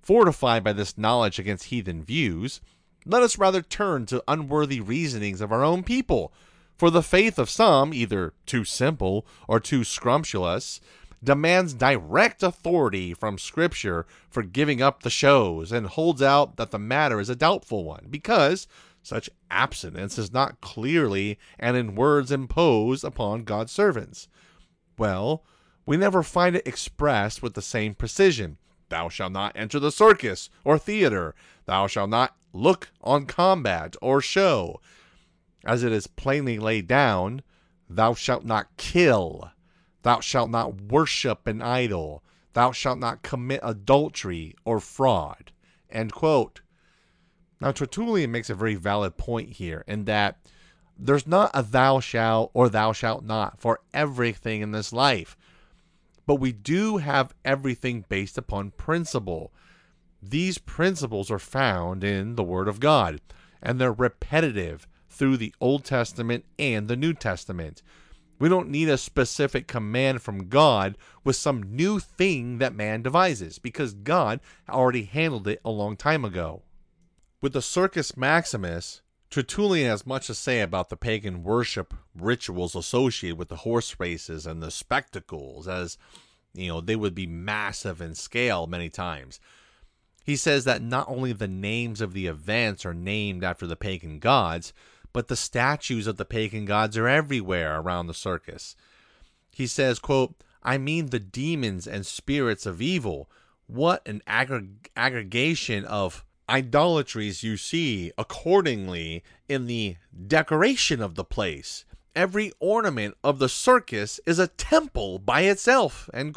Fortified 0.00 0.62
by 0.62 0.72
this 0.72 0.98
knowledge 0.98 1.38
against 1.38 1.64
heathen 1.64 2.04
views, 2.04 2.60
let 3.06 3.22
us 3.22 3.38
rather 3.38 3.62
turn 3.62 4.06
to 4.06 4.24
unworthy 4.28 4.80
reasonings 4.80 5.40
of 5.40 5.52
our 5.52 5.64
own 5.64 5.82
people 5.82 6.32
for 6.76 6.90
the 6.90 7.02
faith 7.02 7.38
of 7.38 7.50
some, 7.50 7.94
either 7.94 8.32
too 8.46 8.64
simple 8.64 9.26
or 9.46 9.60
too 9.60 9.84
scrumptious, 9.84 10.80
demands 11.22 11.72
direct 11.74 12.42
authority 12.42 13.14
from 13.14 13.38
Scripture 13.38 14.06
for 14.28 14.42
giving 14.42 14.82
up 14.82 15.02
the 15.02 15.10
shows 15.10 15.72
and 15.72 15.86
holds 15.86 16.20
out 16.20 16.56
that 16.56 16.70
the 16.70 16.78
matter 16.78 17.20
is 17.20 17.30
a 17.30 17.36
doubtful 17.36 17.84
one, 17.84 18.06
because 18.10 18.66
such 19.02 19.30
abstinence 19.50 20.18
is 20.18 20.32
not 20.32 20.60
clearly 20.60 21.38
and 21.58 21.76
in 21.76 21.94
words 21.94 22.30
imposed 22.32 23.04
upon 23.04 23.44
God's 23.44 23.72
servants. 23.72 24.28
Well, 24.98 25.44
we 25.86 25.96
never 25.96 26.22
find 26.22 26.56
it 26.56 26.66
expressed 26.66 27.42
with 27.42 27.54
the 27.54 27.62
same 27.62 27.94
precision. 27.94 28.58
Thou 28.88 29.08
shalt 29.08 29.32
not 29.32 29.52
enter 29.56 29.78
the 29.78 29.92
circus 29.92 30.50
or 30.64 30.78
theater. 30.78 31.34
Thou 31.66 31.86
shalt 31.86 32.10
not 32.10 32.36
look 32.52 32.90
on 33.02 33.26
combat 33.26 33.96
or 34.00 34.20
show 34.20 34.80
as 35.64 35.82
it 35.82 35.92
is 35.92 36.06
plainly 36.06 36.58
laid 36.58 36.86
down, 36.86 37.42
Thou 37.88 38.14
shalt 38.14 38.44
not 38.44 38.76
kill, 38.76 39.50
thou 40.02 40.20
shalt 40.20 40.50
not 40.50 40.80
worship 40.80 41.46
an 41.46 41.60
idol, 41.60 42.22
thou 42.54 42.72
shalt 42.72 42.98
not 42.98 43.22
commit 43.22 43.60
adultery 43.62 44.54
or 44.64 44.80
fraud. 44.80 45.52
End 45.90 46.12
quote. 46.12 46.62
Now, 47.60 47.72
Tertullian 47.72 48.32
makes 48.32 48.50
a 48.50 48.54
very 48.54 48.74
valid 48.74 49.16
point 49.16 49.50
here 49.50 49.84
in 49.86 50.04
that 50.06 50.38
there's 50.98 51.26
not 51.26 51.50
a 51.54 51.62
thou 51.62 52.00
shalt 52.00 52.50
or 52.54 52.68
thou 52.68 52.92
shalt 52.92 53.24
not 53.24 53.60
for 53.60 53.80
everything 53.92 54.60
in 54.60 54.72
this 54.72 54.92
life, 54.92 55.36
but 56.26 56.36
we 56.36 56.52
do 56.52 56.98
have 56.98 57.34
everything 57.44 58.04
based 58.08 58.38
upon 58.38 58.70
principle. 58.72 59.52
These 60.22 60.58
principles 60.58 61.30
are 61.30 61.38
found 61.38 62.02
in 62.02 62.36
the 62.36 62.44
Word 62.44 62.66
of 62.66 62.80
God, 62.80 63.20
and 63.62 63.80
they're 63.80 63.92
repetitive, 63.92 64.86
through 65.14 65.36
the 65.36 65.54
Old 65.60 65.84
Testament 65.84 66.44
and 66.58 66.88
the 66.88 66.96
New 66.96 67.14
Testament. 67.14 67.82
We 68.38 68.48
don't 68.48 68.68
need 68.68 68.88
a 68.88 68.98
specific 68.98 69.68
command 69.68 70.20
from 70.20 70.48
God 70.48 70.98
with 71.22 71.36
some 71.36 71.62
new 71.62 72.00
thing 72.00 72.58
that 72.58 72.74
man 72.74 73.02
devises 73.02 73.58
because 73.58 73.94
God 73.94 74.40
already 74.68 75.04
handled 75.04 75.46
it 75.46 75.60
a 75.64 75.70
long 75.70 75.96
time 75.96 76.24
ago. 76.24 76.62
With 77.40 77.52
the 77.52 77.62
Circus 77.62 78.16
Maximus, 78.16 79.02
Tertullian 79.30 79.88
has 79.88 80.06
much 80.06 80.26
to 80.26 80.34
say 80.34 80.60
about 80.60 80.88
the 80.88 80.96
pagan 80.96 81.42
worship 81.42 81.94
rituals 82.14 82.74
associated 82.74 83.38
with 83.38 83.48
the 83.48 83.56
horse 83.56 83.96
races 83.98 84.46
and 84.46 84.62
the 84.62 84.70
spectacles, 84.70 85.68
as 85.68 85.96
you 86.54 86.68
know, 86.68 86.80
they 86.80 86.96
would 86.96 87.14
be 87.14 87.26
massive 87.26 88.00
in 88.00 88.14
scale 88.14 88.66
many 88.66 88.88
times. 88.88 89.40
He 90.24 90.36
says 90.36 90.64
that 90.64 90.82
not 90.82 91.08
only 91.08 91.32
the 91.32 91.48
names 91.48 92.00
of 92.00 92.14
the 92.14 92.26
events 92.26 92.86
are 92.86 92.94
named 92.94 93.44
after 93.44 93.66
the 93.66 93.76
pagan 93.76 94.18
gods, 94.20 94.72
but 95.14 95.28
the 95.28 95.36
statues 95.36 96.06
of 96.06 96.18
the 96.18 96.24
pagan 96.26 96.66
gods 96.66 96.98
are 96.98 97.08
everywhere 97.08 97.80
around 97.80 98.08
the 98.08 98.12
circus. 98.12 98.76
He 99.50 99.66
says, 99.66 99.98
quote, 99.98 100.34
I 100.62 100.76
mean 100.76 101.06
the 101.06 101.20
demons 101.20 101.86
and 101.86 102.04
spirits 102.04 102.66
of 102.66 102.82
evil. 102.82 103.30
What 103.66 104.06
an 104.06 104.22
aggreg- 104.26 104.88
aggregation 104.96 105.84
of 105.84 106.24
idolatries 106.48 107.44
you 107.44 107.56
see 107.56 108.12
accordingly 108.18 109.22
in 109.48 109.66
the 109.66 109.96
decoration 110.26 111.00
of 111.00 111.14
the 111.14 111.24
place. 111.24 111.84
Every 112.16 112.52
ornament 112.58 113.16
of 113.22 113.38
the 113.38 113.48
circus 113.48 114.18
is 114.26 114.40
a 114.40 114.48
temple 114.48 115.20
by 115.20 115.42
itself. 115.42 116.10
End. 116.12 116.36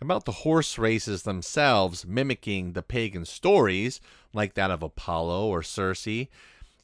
About 0.00 0.24
the 0.24 0.32
horse 0.32 0.78
races 0.78 1.24
themselves 1.24 2.06
mimicking 2.06 2.74
the 2.74 2.82
pagan 2.82 3.24
stories, 3.24 4.00
like 4.32 4.54
that 4.54 4.70
of 4.70 4.82
Apollo 4.84 5.48
or 5.48 5.64
Circe, 5.64 6.28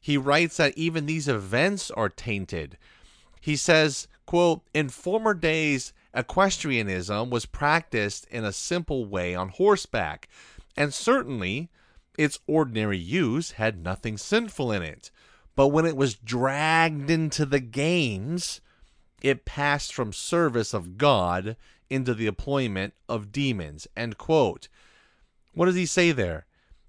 he 0.05 0.19
writes 0.19 0.59
that 0.59 0.77
even 0.77 1.07
these 1.07 1.29
events 1.29 1.91
are 1.93 2.11
tainted. 2.11 2.77
He 3.41 3.57
says, 3.57 4.07
quote, 4.27 4.61
In 4.75 4.91
former 4.91 5.33
days, 5.33 5.95
equestrianism 6.13 7.31
was 7.31 7.47
practiced 7.47 8.27
in 8.27 8.45
a 8.45 8.53
simple 8.53 9.07
way 9.07 9.35
on 9.35 9.49
horseback, 9.49 10.29
and 10.77 10.93
certainly 10.93 11.71
its 12.19 12.39
ordinary 12.47 12.99
use 12.99 13.53
had 13.53 13.83
nothing 13.83 14.19
sinful 14.19 14.71
in 14.73 14.83
it. 14.83 15.11
But 15.57 15.69
when 15.69 15.87
it 15.87 15.97
was 15.97 16.17
dragged 16.17 17.09
into 17.09 17.47
the 17.47 17.61
games, 17.61 18.61
it 19.23 19.47
passed 19.47 19.95
from 19.95 20.13
service 20.13 20.75
of 20.75 20.99
God 20.99 21.57
into 21.89 22.13
the 22.13 22.27
employment 22.27 22.93
of 23.09 23.33
demons. 23.33 23.87
End 23.97 24.19
quote. 24.19 24.69
What 25.55 25.65
does 25.65 25.77
he 25.77 25.87
say 25.87 26.13
there? 26.13 26.45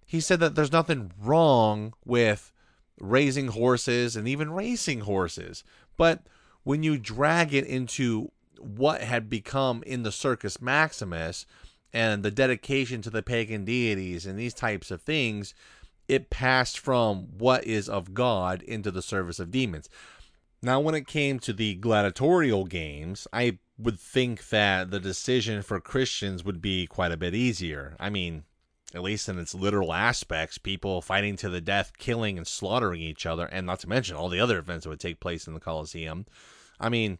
He 0.05 0.19
said 0.19 0.41
that 0.41 0.55
there's 0.55 0.73
nothing 0.73 1.13
wrong 1.17 1.93
with 2.03 2.51
raising 2.99 3.47
horses 3.49 4.15
and 4.15 4.27
even 4.27 4.51
racing 4.51 5.01
horses. 5.01 5.63
But 5.97 6.23
when 6.63 6.83
you 6.83 6.97
drag 6.97 7.53
it 7.53 7.65
into 7.65 8.31
what 8.59 9.01
had 9.01 9.29
become 9.29 9.83
in 9.83 10.03
the 10.03 10.11
Circus 10.11 10.61
Maximus 10.61 11.45
and 11.93 12.23
the 12.23 12.31
dedication 12.31 13.01
to 13.03 13.09
the 13.09 13.23
pagan 13.23 13.65
deities 13.65 14.25
and 14.25 14.37
these 14.37 14.53
types 14.53 14.91
of 14.91 15.01
things, 15.01 15.53
it 16.07 16.29
passed 16.29 16.79
from 16.79 17.27
what 17.37 17.63
is 17.65 17.89
of 17.89 18.13
God 18.13 18.61
into 18.63 18.91
the 18.91 19.01
service 19.01 19.39
of 19.39 19.51
demons. 19.51 19.89
Now, 20.61 20.79
when 20.79 20.95
it 20.95 21.07
came 21.07 21.39
to 21.39 21.53
the 21.53 21.75
gladiatorial 21.75 22.65
games, 22.65 23.27
I 23.31 23.59
would 23.77 23.99
think 23.99 24.49
that 24.49 24.89
the 24.89 24.99
decision 24.99 25.61
for 25.61 25.79
Christians 25.79 26.43
would 26.43 26.61
be 26.61 26.87
quite 26.87 27.11
a 27.11 27.17
bit 27.17 27.35
easier. 27.35 27.95
I 27.99 28.09
mean, 28.09 28.43
at 28.95 29.03
least 29.03 29.27
in 29.27 29.37
its 29.37 29.53
literal 29.53 29.93
aspects, 29.93 30.57
people 30.57 31.01
fighting 31.01 31.35
to 31.37 31.49
the 31.49 31.59
death, 31.59 31.91
killing 31.97 32.37
and 32.37 32.47
slaughtering 32.47 33.01
each 33.01 33.25
other, 33.25 33.45
and 33.45 33.67
not 33.67 33.81
to 33.81 33.89
mention 33.89 34.15
all 34.15 34.29
the 34.29 34.39
other 34.39 34.57
events 34.57 34.83
that 34.83 34.89
would 34.89 34.99
take 35.01 35.19
place 35.19 35.47
in 35.47 35.53
the 35.53 35.59
Colosseum. 35.59 36.25
I 36.79 36.87
mean, 36.87 37.19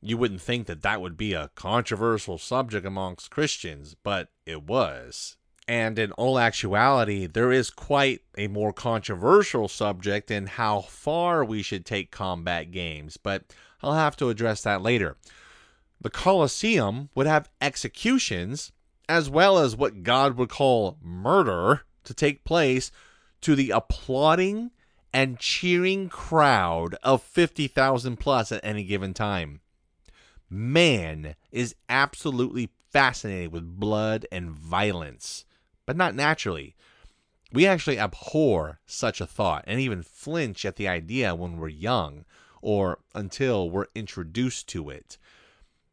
you 0.00 0.16
wouldn't 0.16 0.40
think 0.40 0.66
that 0.66 0.80
that 0.80 1.02
would 1.02 1.18
be 1.18 1.34
a 1.34 1.50
controversial 1.54 2.38
subject 2.38 2.86
amongst 2.86 3.30
Christians, 3.30 3.94
but 4.02 4.28
it 4.46 4.62
was. 4.62 5.36
And 5.68 5.98
in 5.98 6.10
all 6.12 6.38
actuality, 6.38 7.26
there 7.26 7.52
is 7.52 7.70
quite 7.70 8.22
a 8.38 8.48
more 8.48 8.72
controversial 8.72 9.68
subject 9.68 10.30
in 10.30 10.46
how 10.46 10.80
far 10.80 11.44
we 11.44 11.62
should 11.62 11.84
take 11.84 12.10
combat 12.10 12.70
games, 12.70 13.18
but 13.18 13.44
I'll 13.82 13.92
have 13.92 14.16
to 14.16 14.30
address 14.30 14.62
that 14.62 14.82
later. 14.82 15.16
The 16.00 16.10
Colosseum 16.10 17.10
would 17.14 17.26
have 17.26 17.50
executions 17.60 18.72
as 19.10 19.28
well 19.28 19.58
as 19.58 19.74
what 19.74 20.04
God 20.04 20.36
would 20.36 20.48
call 20.48 20.96
murder, 21.02 21.82
to 22.04 22.14
take 22.14 22.44
place 22.44 22.92
to 23.40 23.56
the 23.56 23.70
applauding 23.70 24.70
and 25.12 25.36
cheering 25.36 26.08
crowd 26.08 26.94
of 27.02 27.20
50,000 27.20 28.16
plus 28.18 28.52
at 28.52 28.60
any 28.62 28.84
given 28.84 29.12
time. 29.12 29.62
Man 30.48 31.34
is 31.50 31.74
absolutely 31.88 32.70
fascinated 32.92 33.50
with 33.50 33.80
blood 33.80 34.26
and 34.30 34.52
violence, 34.52 35.44
but 35.86 35.96
not 35.96 36.14
naturally. 36.14 36.76
We 37.52 37.66
actually 37.66 37.98
abhor 37.98 38.78
such 38.86 39.20
a 39.20 39.26
thought 39.26 39.64
and 39.66 39.80
even 39.80 40.04
flinch 40.04 40.64
at 40.64 40.76
the 40.76 40.86
idea 40.86 41.34
when 41.34 41.56
we're 41.56 41.68
young 41.68 42.24
or 42.62 43.00
until 43.12 43.68
we're 43.68 43.86
introduced 43.96 44.68
to 44.68 44.88
it. 44.88 45.18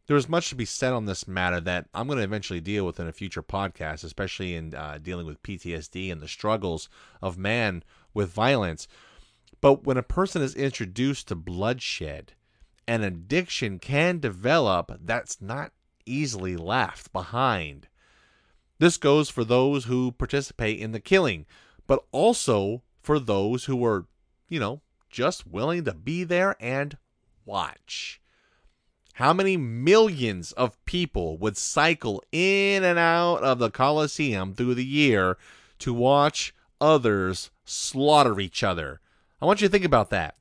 There's 0.08 0.30
much 0.30 0.50
to 0.50 0.56
be 0.56 0.65
said 0.65 0.93
on 0.93 1.06
this 1.06 1.28
matter 1.28 1.60
that 1.62 1.88
I'm 1.93 2.08
going 2.08 2.17
to 2.17 2.24
eventually 2.24 2.62
deal 2.62 2.86
with 2.86 2.98
in 3.00 3.08
a 3.08 3.12
future 3.12 3.43
podcast, 3.43 4.06
especially 4.06 4.56
in 4.56 4.74
uh, 4.74 5.00
dealing 5.02 5.26
with 5.26 5.43
PTSD 5.43 6.10
and 6.10 6.22
the 6.22 6.30
struggles 6.30 6.88
of 7.22 7.38
man 7.38 7.84
with 8.13 8.32
violence. 8.32 8.88
But 9.60 9.84
when 9.84 9.98
a 9.98 10.04
person 10.04 10.41
is 10.41 10.56
introduced 10.56 11.28
to 11.28 11.36
bloodshed, 11.36 12.34
an 12.88 13.04
addiction 13.04 13.80
can 13.80 14.20
develop 14.20 14.98
that's 15.02 15.41
not 15.41 15.74
easily 16.06 16.56
left 16.56 17.12
behind. 17.12 17.89
This 18.80 18.96
goes 18.96 19.30
for 19.30 19.43
those 19.43 19.86
who 19.86 20.13
participate 20.13 20.80
in 20.80 20.93
the 20.93 21.02
killing, 21.02 21.46
but 21.86 22.06
also 22.13 22.82
for 23.02 23.20
those 23.20 23.65
who 23.65 23.84
are, 23.84 24.06
you 24.48 24.60
know, 24.60 24.82
just 25.10 25.46
willing 25.46 25.84
to 25.84 25.93
be 25.93 26.24
there 26.24 26.56
and 26.62 26.98
watch. 27.46 28.22
How 29.17 29.34
many 29.34 29.58
millions 29.58 30.51
of 30.51 30.77
people 30.86 31.39
would 31.39 31.58
cycle 31.58 32.23
in 32.32 32.84
and 32.84 32.99
out 32.99 33.38
of 33.38 33.58
the 33.58 33.71
Colosseum 33.71 34.53
through 34.53 34.75
the 34.75 34.86
year 34.86 35.39
to 35.80 35.91
watch 35.91 36.53
others 36.80 37.49
slaughter 37.65 38.39
each 38.39 38.62
other? 38.62 39.01
I 39.41 39.47
want 39.47 39.60
you 39.60 39.69
to 39.69 39.71
think 39.71 39.86
about 39.86 40.12
that. 40.12 40.36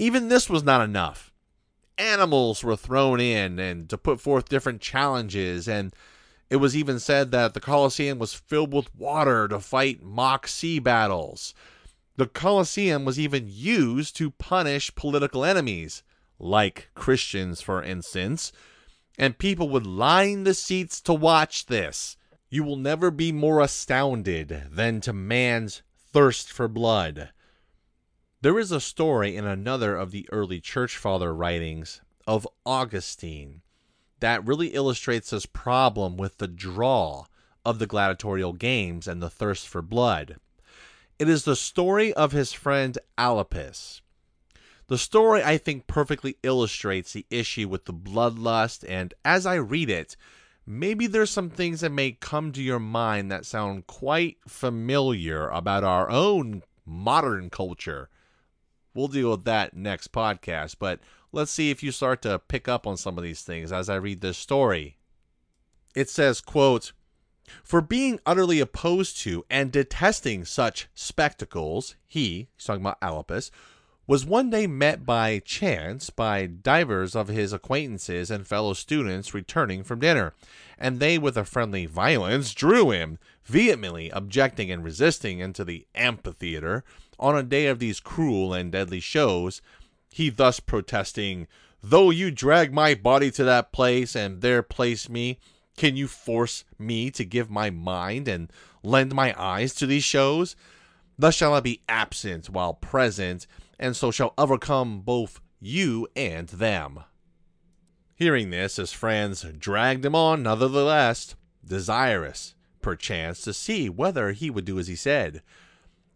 Even 0.00 0.26
this 0.26 0.50
was 0.50 0.64
not 0.64 0.80
enough. 0.80 1.32
Animals 1.96 2.64
were 2.64 2.74
thrown 2.74 3.20
in 3.20 3.60
and 3.60 3.88
to 3.88 3.96
put 3.96 4.20
forth 4.20 4.48
different 4.48 4.80
challenges 4.80 5.68
and 5.68 5.94
it 6.48 6.56
was 6.56 6.76
even 6.76 6.98
said 6.98 7.30
that 7.30 7.54
the 7.54 7.60
Colosseum 7.60 8.18
was 8.18 8.34
filled 8.34 8.74
with 8.74 8.92
water 8.96 9.46
to 9.46 9.60
fight 9.60 10.02
mock 10.02 10.48
sea 10.48 10.80
battles. 10.80 11.54
The 12.16 12.26
Colosseum 12.26 13.04
was 13.04 13.20
even 13.20 13.44
used 13.46 14.16
to 14.16 14.32
punish 14.32 14.92
political 14.96 15.44
enemies 15.44 16.02
like 16.40 16.90
Christians, 16.94 17.60
for 17.60 17.82
instance, 17.82 18.50
and 19.18 19.38
people 19.38 19.68
would 19.68 19.86
line 19.86 20.44
the 20.44 20.54
seats 20.54 21.00
to 21.02 21.12
watch 21.12 21.66
this. 21.66 22.16
You 22.48 22.64
will 22.64 22.76
never 22.76 23.10
be 23.10 23.30
more 23.30 23.60
astounded 23.60 24.68
than 24.72 25.00
to 25.02 25.12
man's 25.12 25.82
thirst 26.12 26.50
for 26.50 26.66
blood. 26.66 27.30
There 28.40 28.58
is 28.58 28.72
a 28.72 28.80
story 28.80 29.36
in 29.36 29.44
another 29.44 29.96
of 29.96 30.10
the 30.10 30.26
early 30.32 30.60
church 30.60 30.96
father 30.96 31.34
writings 31.34 32.00
of 32.26 32.48
Augustine 32.64 33.60
that 34.20 34.46
really 34.46 34.68
illustrates 34.68 35.30
this 35.30 35.46
problem 35.46 36.16
with 36.16 36.38
the 36.38 36.48
draw 36.48 37.26
of 37.64 37.78
the 37.78 37.86
gladiatorial 37.86 38.54
games 38.54 39.06
and 39.06 39.22
the 39.22 39.30
thirst 39.30 39.68
for 39.68 39.82
blood. 39.82 40.36
It 41.18 41.28
is 41.28 41.44
the 41.44 41.56
story 41.56 42.12
of 42.14 42.32
his 42.32 42.52
friend 42.52 42.96
Alypius. 43.18 44.00
The 44.90 44.98
story, 44.98 45.40
I 45.44 45.56
think, 45.56 45.86
perfectly 45.86 46.36
illustrates 46.42 47.12
the 47.12 47.24
issue 47.30 47.68
with 47.68 47.84
the 47.84 47.94
bloodlust, 47.94 48.84
and 48.88 49.14
as 49.24 49.46
I 49.46 49.54
read 49.54 49.88
it, 49.88 50.16
maybe 50.66 51.06
there's 51.06 51.30
some 51.30 51.48
things 51.48 51.82
that 51.82 51.92
may 51.92 52.10
come 52.10 52.50
to 52.50 52.60
your 52.60 52.80
mind 52.80 53.30
that 53.30 53.46
sound 53.46 53.86
quite 53.86 54.38
familiar 54.48 55.48
about 55.48 55.84
our 55.84 56.10
own 56.10 56.64
modern 56.84 57.50
culture. 57.50 58.08
We'll 58.92 59.06
deal 59.06 59.30
with 59.30 59.44
that 59.44 59.76
next 59.76 60.10
podcast, 60.10 60.74
but 60.80 60.98
let's 61.30 61.52
see 61.52 61.70
if 61.70 61.84
you 61.84 61.92
start 61.92 62.20
to 62.22 62.40
pick 62.40 62.66
up 62.66 62.84
on 62.84 62.96
some 62.96 63.16
of 63.16 63.22
these 63.22 63.42
things 63.42 63.70
as 63.70 63.88
I 63.88 63.94
read 63.94 64.22
this 64.22 64.38
story. 64.38 64.96
It 65.94 66.10
says, 66.10 66.40
quote, 66.40 66.90
for 67.62 67.80
being 67.80 68.18
utterly 68.26 68.58
opposed 68.58 69.18
to 69.18 69.44
and 69.48 69.70
detesting 69.70 70.44
such 70.44 70.88
spectacles, 70.94 71.94
he, 72.08 72.48
he's 72.56 72.64
talking 72.64 72.82
about 72.82 73.00
Alypius, 73.00 73.52
was 74.10 74.26
one 74.26 74.50
day 74.50 74.66
met 74.66 75.06
by 75.06 75.38
chance 75.38 76.10
by 76.10 76.44
divers 76.44 77.14
of 77.14 77.28
his 77.28 77.52
acquaintances 77.52 78.28
and 78.28 78.44
fellow 78.44 78.72
students 78.72 79.32
returning 79.32 79.84
from 79.84 80.00
dinner, 80.00 80.34
and 80.76 80.98
they 80.98 81.16
with 81.16 81.36
a 81.36 81.44
friendly 81.44 81.86
violence 81.86 82.52
drew 82.52 82.90
him, 82.90 83.20
vehemently 83.44 84.10
objecting 84.10 84.68
and 84.68 84.82
resisting, 84.82 85.38
into 85.38 85.64
the 85.64 85.86
amphitheater, 85.94 86.82
on 87.20 87.38
a 87.38 87.44
day 87.44 87.68
of 87.68 87.78
these 87.78 88.00
cruel 88.00 88.52
and 88.52 88.72
deadly 88.72 88.98
shows, 88.98 89.62
he 90.10 90.28
thus 90.28 90.58
protesting, 90.58 91.46
Though 91.80 92.10
you 92.10 92.32
drag 92.32 92.74
my 92.74 92.96
body 92.96 93.30
to 93.30 93.44
that 93.44 93.70
place 93.70 94.16
and 94.16 94.40
there 94.40 94.64
place 94.64 95.08
me, 95.08 95.38
can 95.76 95.94
you 95.94 96.08
force 96.08 96.64
me 96.80 97.12
to 97.12 97.24
give 97.24 97.48
my 97.48 97.70
mind 97.70 98.26
and 98.26 98.50
lend 98.82 99.14
my 99.14 99.40
eyes 99.40 99.72
to 99.74 99.86
these 99.86 100.02
shows? 100.02 100.56
Thus 101.16 101.36
shall 101.36 101.54
I 101.54 101.60
be 101.60 101.82
absent 101.88 102.50
while 102.50 102.74
present, 102.74 103.46
and 103.80 103.96
so 103.96 104.12
shall 104.12 104.34
overcome 104.38 105.00
both 105.00 105.40
you 105.58 106.06
and 106.14 106.48
them. 106.50 107.00
Hearing 108.14 108.50
this, 108.50 108.76
his 108.76 108.92
friends 108.92 109.42
dragged 109.58 110.04
him 110.04 110.14
on 110.14 110.42
nevertheless, 110.42 111.34
desirous, 111.66 112.54
perchance, 112.82 113.40
to 113.42 113.54
see 113.54 113.88
whether 113.88 114.32
he 114.32 114.50
would 114.50 114.66
do 114.66 114.78
as 114.78 114.86
he 114.86 114.94
said. 114.94 115.42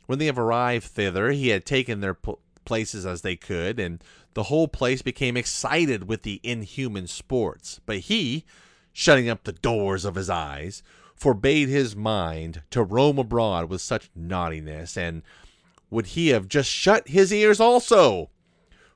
When 0.06 0.18
they 0.18 0.26
have 0.26 0.38
arrived 0.38 0.84
thither, 0.84 1.30
he 1.30 1.48
had 1.48 1.64
taken 1.64 2.00
their 2.00 2.12
pl- 2.12 2.38
places 2.66 3.06
as 3.06 3.22
they 3.22 3.36
could, 3.36 3.80
and 3.80 4.04
the 4.34 4.44
whole 4.44 4.68
place 4.68 5.00
became 5.00 5.36
excited 5.36 6.06
with 6.06 6.22
the 6.22 6.40
inhuman 6.42 7.06
sports. 7.06 7.80
But 7.86 8.00
he, 8.00 8.44
shutting 8.92 9.30
up 9.30 9.44
the 9.44 9.52
doors 9.52 10.04
of 10.04 10.16
his 10.16 10.28
eyes, 10.28 10.82
forbade 11.14 11.70
his 11.70 11.96
mind 11.96 12.62
to 12.70 12.82
roam 12.82 13.18
abroad 13.18 13.70
with 13.70 13.80
such 13.80 14.10
naughtiness, 14.14 14.98
and 14.98 15.22
would 15.90 16.06
he 16.08 16.28
have 16.28 16.48
just 16.48 16.70
shut 16.70 17.08
his 17.08 17.32
ears 17.32 17.60
also? 17.60 18.30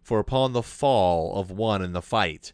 For 0.00 0.18
upon 0.18 0.52
the 0.52 0.62
fall 0.62 1.38
of 1.38 1.50
one 1.50 1.82
in 1.82 1.92
the 1.92 2.02
fight, 2.02 2.52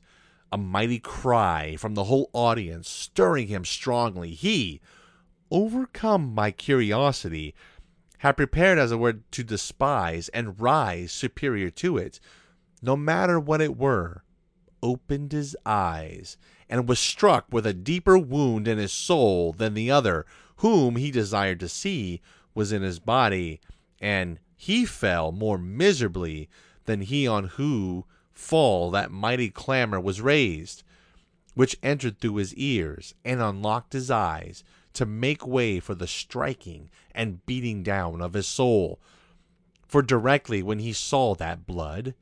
a 0.52 0.58
mighty 0.58 0.98
cry 0.98 1.76
from 1.76 1.94
the 1.94 2.04
whole 2.04 2.30
audience 2.32 2.88
stirring 2.88 3.48
him 3.48 3.64
strongly, 3.64 4.30
he, 4.34 4.80
overcome 5.50 6.34
by 6.34 6.50
curiosity, 6.50 7.54
had 8.18 8.36
prepared 8.36 8.78
as 8.78 8.90
it 8.90 8.96
were 8.96 9.14
to 9.30 9.44
despise 9.44 10.28
and 10.30 10.60
rise 10.60 11.12
superior 11.12 11.70
to 11.70 11.96
it, 11.98 12.20
no 12.82 12.96
matter 12.96 13.38
what 13.38 13.60
it 13.60 13.76
were, 13.76 14.24
opened 14.82 15.32
his 15.32 15.56
eyes, 15.64 16.36
and 16.68 16.88
was 16.88 16.98
struck 16.98 17.46
with 17.50 17.66
a 17.66 17.72
deeper 17.74 18.18
wound 18.18 18.66
in 18.66 18.78
his 18.78 18.92
soul 18.92 19.52
than 19.52 19.74
the 19.74 19.90
other, 19.90 20.26
whom 20.56 20.96
he 20.96 21.10
desired 21.10 21.60
to 21.60 21.68
see, 21.68 22.20
was 22.54 22.72
in 22.72 22.82
his 22.82 22.98
body, 22.98 23.60
and 24.00 24.38
he 24.56 24.84
fell 24.84 25.32
more 25.32 25.58
miserably 25.58 26.48
than 26.84 27.00
he 27.02 27.26
on 27.26 27.44
whose 27.44 28.04
fall 28.32 28.90
that 28.90 29.10
mighty 29.10 29.50
clamor 29.50 30.00
was 30.00 30.20
raised, 30.20 30.82
which 31.54 31.78
entered 31.82 32.18
through 32.18 32.36
his 32.36 32.54
ears 32.54 33.14
and 33.24 33.40
unlocked 33.40 33.92
his 33.92 34.10
eyes 34.10 34.64
to 34.92 35.06
make 35.06 35.46
way 35.46 35.80
for 35.80 35.94
the 35.94 36.06
striking 36.06 36.90
and 37.14 37.44
beating 37.46 37.82
down 37.82 38.20
of 38.20 38.34
his 38.34 38.46
soul. 38.46 39.00
For 39.86 40.02
directly 40.02 40.62
when 40.62 40.78
he 40.80 40.92
saw 40.92 41.34
that 41.34 41.66
blood, 41.66 42.14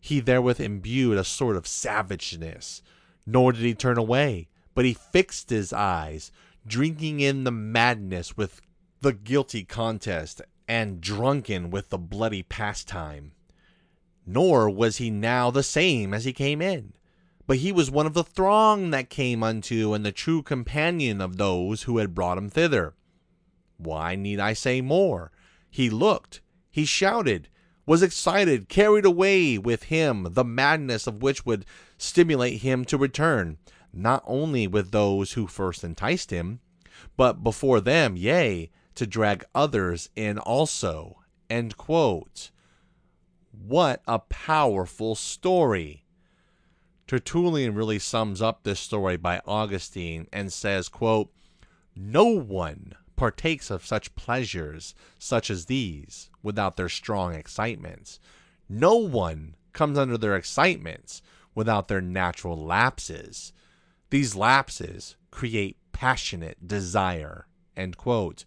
he 0.00 0.18
therewith 0.18 0.60
imbued 0.60 1.16
a 1.16 1.24
sort 1.24 1.56
of 1.56 1.66
savageness, 1.66 2.82
nor 3.24 3.52
did 3.52 3.62
he 3.62 3.74
turn 3.74 3.98
away, 3.98 4.48
but 4.74 4.84
he 4.84 4.94
fixed 4.94 5.50
his 5.50 5.72
eyes, 5.72 6.32
drinking 6.66 7.20
in 7.20 7.44
the 7.44 7.52
madness 7.52 8.36
with 8.36 8.60
the 9.00 9.12
guilty 9.12 9.64
contest, 9.64 10.42
and 10.72 11.02
drunken 11.02 11.68
with 11.68 11.90
the 11.90 11.98
bloody 11.98 12.42
pastime. 12.42 13.32
Nor 14.24 14.70
was 14.70 14.96
he 14.96 15.10
now 15.10 15.50
the 15.50 15.62
same 15.62 16.14
as 16.14 16.24
he 16.24 16.32
came 16.32 16.62
in, 16.62 16.94
but 17.46 17.58
he 17.58 17.70
was 17.70 17.90
one 17.90 18.06
of 18.06 18.14
the 18.14 18.24
throng 18.24 18.88
that 18.88 19.10
came 19.10 19.42
unto, 19.42 19.92
and 19.92 20.02
the 20.02 20.10
true 20.10 20.42
companion 20.42 21.20
of 21.20 21.36
those 21.36 21.82
who 21.82 21.98
had 21.98 22.14
brought 22.14 22.38
him 22.38 22.48
thither. 22.48 22.94
Why 23.76 24.16
need 24.16 24.40
I 24.40 24.54
say 24.54 24.80
more? 24.80 25.30
He 25.68 25.90
looked, 25.90 26.40
he 26.70 26.86
shouted, 26.86 27.50
was 27.84 28.02
excited, 28.02 28.70
carried 28.70 29.04
away 29.04 29.58
with 29.58 29.82
him 29.84 30.28
the 30.30 30.42
madness 30.42 31.06
of 31.06 31.20
which 31.20 31.44
would 31.44 31.66
stimulate 31.98 32.62
him 32.62 32.86
to 32.86 32.96
return, 32.96 33.58
not 33.92 34.24
only 34.26 34.66
with 34.66 34.90
those 34.90 35.32
who 35.32 35.46
first 35.46 35.84
enticed 35.84 36.30
him, 36.30 36.60
but 37.18 37.44
before 37.44 37.82
them, 37.82 38.16
yea, 38.16 38.70
to 38.94 39.06
drag 39.06 39.44
others 39.54 40.08
in 40.16 40.38
also. 40.38 41.18
What 43.50 44.02
a 44.06 44.18
powerful 44.18 45.14
story! 45.14 46.04
Tertullian 47.06 47.74
really 47.74 47.98
sums 47.98 48.40
up 48.40 48.62
this 48.62 48.80
story 48.80 49.16
by 49.16 49.42
Augustine 49.46 50.28
and 50.32 50.52
says, 50.52 50.88
quote, 50.88 51.30
No 51.94 52.24
one 52.24 52.94
partakes 53.16 53.70
of 53.70 53.86
such 53.86 54.14
pleasures 54.14 54.94
such 55.18 55.50
as 55.50 55.66
these 55.66 56.30
without 56.42 56.76
their 56.76 56.88
strong 56.88 57.34
excitements. 57.34 58.18
No 58.68 58.96
one 58.96 59.56
comes 59.72 59.98
under 59.98 60.16
their 60.16 60.36
excitements 60.36 61.20
without 61.54 61.88
their 61.88 62.00
natural 62.00 62.56
lapses. 62.56 63.52
These 64.10 64.34
lapses 64.34 65.16
create 65.30 65.76
passionate 65.92 66.66
desire. 66.66 67.46
End 67.76 67.96
quote. 67.96 68.44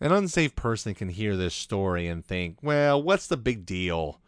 An 0.00 0.12
unsafe 0.12 0.54
person 0.54 0.94
can 0.94 1.08
hear 1.08 1.36
this 1.36 1.54
story 1.54 2.06
and 2.06 2.24
think, 2.24 2.58
well, 2.62 3.02
what's 3.02 3.26
the 3.26 3.36
big 3.36 3.64
deal? 3.64 4.20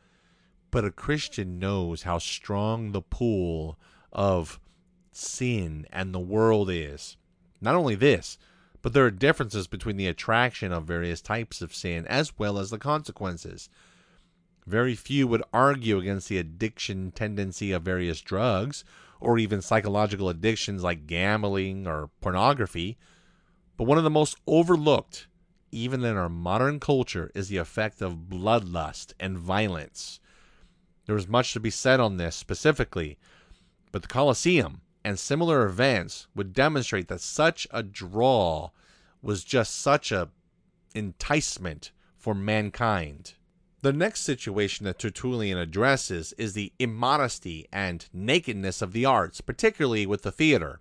But 0.71 0.85
a 0.85 0.91
Christian 0.91 1.59
knows 1.59 2.03
how 2.03 2.19
strong 2.19 2.93
the 2.93 3.03
pull 3.03 3.79
of 4.13 4.59
sin 5.13 5.87
and 5.93 6.15
the 6.15 6.19
world 6.19 6.71
is. 6.71 7.17
Not 7.61 7.75
only 7.75 7.95
this, 7.95 8.39
but 8.81 8.93
there 8.95 9.05
are 9.05 9.11
differences 9.11 9.67
between 9.67 9.97
the 9.97 10.07
attraction 10.07 10.73
of 10.73 10.85
various 10.85 11.21
types 11.21 11.61
of 11.61 11.75
sin 11.75 12.07
as 12.07 12.39
well 12.39 12.59
as 12.59 12.71
the 12.71 12.79
consequences. 12.79 13.69
Very 14.67 14.95
few 14.95 15.27
would 15.27 15.43
argue 15.53 15.99
against 15.99 16.29
the 16.29 16.39
addiction 16.39 17.11
tendency 17.11 17.73
of 17.73 17.83
various 17.83 18.21
drugs, 18.21 18.85
or 19.21 19.39
even 19.39 19.61
psychological 19.61 20.29
addictions 20.29 20.83
like 20.83 21.07
gambling 21.07 21.87
or 21.87 22.11
pornography. 22.21 22.97
But 23.77 23.85
one 23.85 23.99
of 23.99 24.05
the 24.05 24.11
most 24.11 24.37
overlooked 24.47 25.27
even 25.71 26.05
in 26.05 26.17
our 26.17 26.29
modern 26.29 26.81
culture, 26.81 27.31
is 27.35 27.49
the 27.49 27.57
effect 27.57 28.01
of 28.01 28.29
bloodlust 28.29 29.13
and 29.19 29.39
violence. 29.39 30.21
There 31.07 31.17
is 31.17 31.29
much 31.29 31.53
to 31.53 31.61
be 31.61 31.71
said 31.71 32.01
on 32.01 32.17
this 32.17 32.37
specifically, 32.37 33.19
but 33.93 34.03
the 34.03 34.09
Colosseum 34.09 34.83
and 35.05 35.19
similar 35.19 35.65
events 35.67 36.27
would 36.35 36.53
demonstrate 36.53 37.09
that 37.09 37.21
such 37.21 37.67
a 37.71 37.83
draw 37.83 38.71
was 39.23 39.45
just 39.45 39.81
such 39.81 40.13
a 40.13 40.29
enticement 40.95 41.91
for 42.17 42.35
mankind. 42.35 43.35
The 43.81 43.93
next 43.93 44.23
situation 44.23 44.85
that 44.85 44.99
Tertullian 44.99 45.57
addresses 45.57 46.33
is 46.37 46.53
the 46.53 46.73
immodesty 46.79 47.67
and 47.73 48.05
nakedness 48.13 48.83
of 48.83 48.93
the 48.93 49.05
arts, 49.05 49.41
particularly 49.41 50.05
with 50.05 50.23
the 50.23 50.33
theater. 50.33 50.81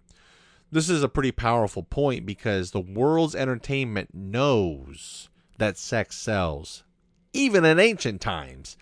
This 0.70 0.90
is 0.90 1.02
a 1.02 1.10
pretty 1.10 1.32
powerful 1.32 1.84
point 1.84 2.26
because 2.26 2.72
the 2.72 2.82
world's 2.82 3.36
entertainment 3.36 4.14
knows 4.14 5.30
that 5.58 5.78
sex 5.78 6.18
sells, 6.18 6.84
even 7.32 7.64
in 7.64 7.80
ancient 7.80 8.20
times. 8.20 8.76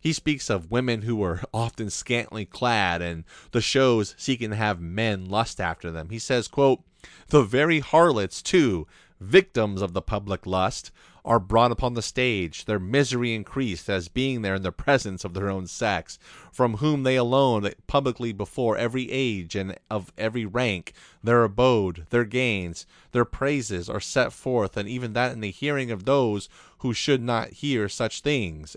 He 0.00 0.14
speaks 0.14 0.48
of 0.48 0.70
women 0.70 1.02
who 1.02 1.16
were 1.16 1.42
often 1.54 1.90
scantily 1.90 2.46
clad 2.46 3.02
and 3.02 3.24
the 3.50 3.60
shows 3.60 4.14
seeking 4.16 4.50
to 4.50 4.56
have 4.56 4.80
men 4.80 5.26
lust 5.26 5.60
after 5.60 5.90
them. 5.90 6.08
He 6.08 6.18
says, 6.18 6.48
quote, 6.48 6.80
The 7.28 7.42
very 7.42 7.80
harlots, 7.80 8.40
too, 8.40 8.86
victims 9.22 9.80
of 9.80 9.92
the 9.92 10.02
public 10.02 10.46
lust, 10.46 10.90
are 11.24 11.38
brought 11.38 11.70
upon 11.70 11.94
the 11.94 12.02
stage, 12.02 12.64
their 12.64 12.80
misery 12.80 13.32
increased 13.32 13.88
as 13.88 14.08
being 14.08 14.42
there 14.42 14.56
in 14.56 14.62
the 14.62 14.72
presence 14.72 15.24
of 15.24 15.34
their 15.34 15.48
own 15.48 15.66
sex, 15.66 16.18
from 16.50 16.78
whom 16.78 17.04
they 17.04 17.14
alone 17.14 17.70
publicly 17.86 18.32
before 18.32 18.76
every 18.76 19.08
age 19.10 19.54
and 19.54 19.78
of 19.88 20.12
every 20.18 20.44
rank, 20.44 20.92
their 21.22 21.44
abode, 21.44 22.06
their 22.10 22.24
gains, 22.24 22.86
their 23.12 23.24
praises 23.24 23.88
are 23.88 24.00
set 24.00 24.32
forth, 24.32 24.76
and 24.76 24.88
even 24.88 25.12
that 25.12 25.32
in 25.32 25.40
the 25.40 25.52
hearing 25.52 25.92
of 25.92 26.04
those 26.04 26.48
who 26.78 26.92
should 26.92 27.22
not 27.22 27.50
hear 27.50 27.88
such 27.88 28.20
things. 28.20 28.76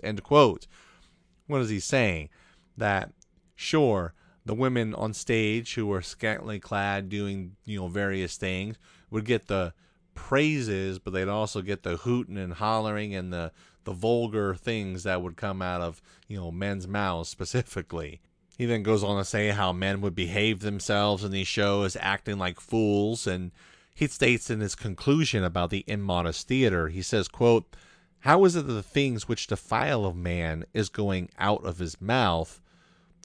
What 1.48 1.60
is 1.60 1.70
he 1.70 1.80
saying? 1.80 2.28
That 2.76 3.10
sure, 3.56 4.14
the 4.44 4.54
women 4.54 4.94
on 4.94 5.12
stage 5.14 5.74
who 5.74 5.92
are 5.92 6.02
scantily 6.02 6.60
clad 6.60 7.08
doing, 7.08 7.56
you 7.64 7.80
know, 7.80 7.88
various 7.88 8.36
things 8.36 8.76
would 9.10 9.24
get 9.24 9.48
the 9.48 9.72
praises, 10.16 10.98
but 10.98 11.12
they'd 11.12 11.28
also 11.28 11.62
get 11.62 11.84
the 11.84 11.98
hooting 11.98 12.36
and 12.36 12.54
hollering 12.54 13.14
and 13.14 13.32
the 13.32 13.52
the 13.84 13.92
vulgar 13.92 14.52
things 14.52 15.04
that 15.04 15.22
would 15.22 15.36
come 15.36 15.62
out 15.62 15.80
of 15.80 16.02
you 16.26 16.36
know 16.36 16.50
men's 16.50 16.88
mouths 16.88 17.28
specifically. 17.28 18.20
He 18.58 18.66
then 18.66 18.82
goes 18.82 19.04
on 19.04 19.18
to 19.18 19.24
say 19.24 19.50
how 19.50 19.72
men 19.72 20.00
would 20.00 20.14
behave 20.14 20.60
themselves 20.60 21.22
in 21.22 21.30
these 21.30 21.46
shows, 21.46 21.96
acting 22.00 22.38
like 22.38 22.58
fools, 22.58 23.26
and 23.26 23.52
he 23.96 24.06
states 24.08 24.50
in 24.50 24.60
his 24.60 24.74
conclusion 24.74 25.42
about 25.42 25.70
the 25.70 25.84
immodest 25.86 26.48
theater, 26.48 26.88
he 26.88 27.00
says, 27.00 27.28
quote, 27.28 27.74
How 28.20 28.44
is 28.44 28.54
it 28.54 28.66
that 28.66 28.72
the 28.72 28.82
things 28.82 29.26
which 29.26 29.46
defile 29.46 30.04
a 30.04 30.14
man 30.14 30.66
is 30.74 30.90
going 30.90 31.30
out 31.38 31.64
of 31.64 31.78
his 31.78 32.00
mouth 32.00 32.60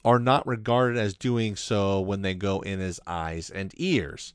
are 0.06 0.20
not 0.20 0.48
regarded 0.48 0.98
as 0.98 1.14
doing 1.14 1.56
so 1.56 2.00
when 2.00 2.22
they 2.22 2.34
go 2.34 2.62
in 2.62 2.80
his 2.80 3.02
eyes 3.06 3.50
and 3.50 3.74
ears? 3.78 4.34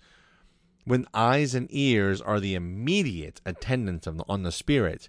When 0.86 1.06
eyes 1.12 1.54
and 1.54 1.66
ears 1.70 2.20
are 2.20 2.40
the 2.40 2.54
immediate 2.54 3.40
attendants 3.44 4.06
on 4.06 4.42
the 4.44 4.52
spirit, 4.52 5.08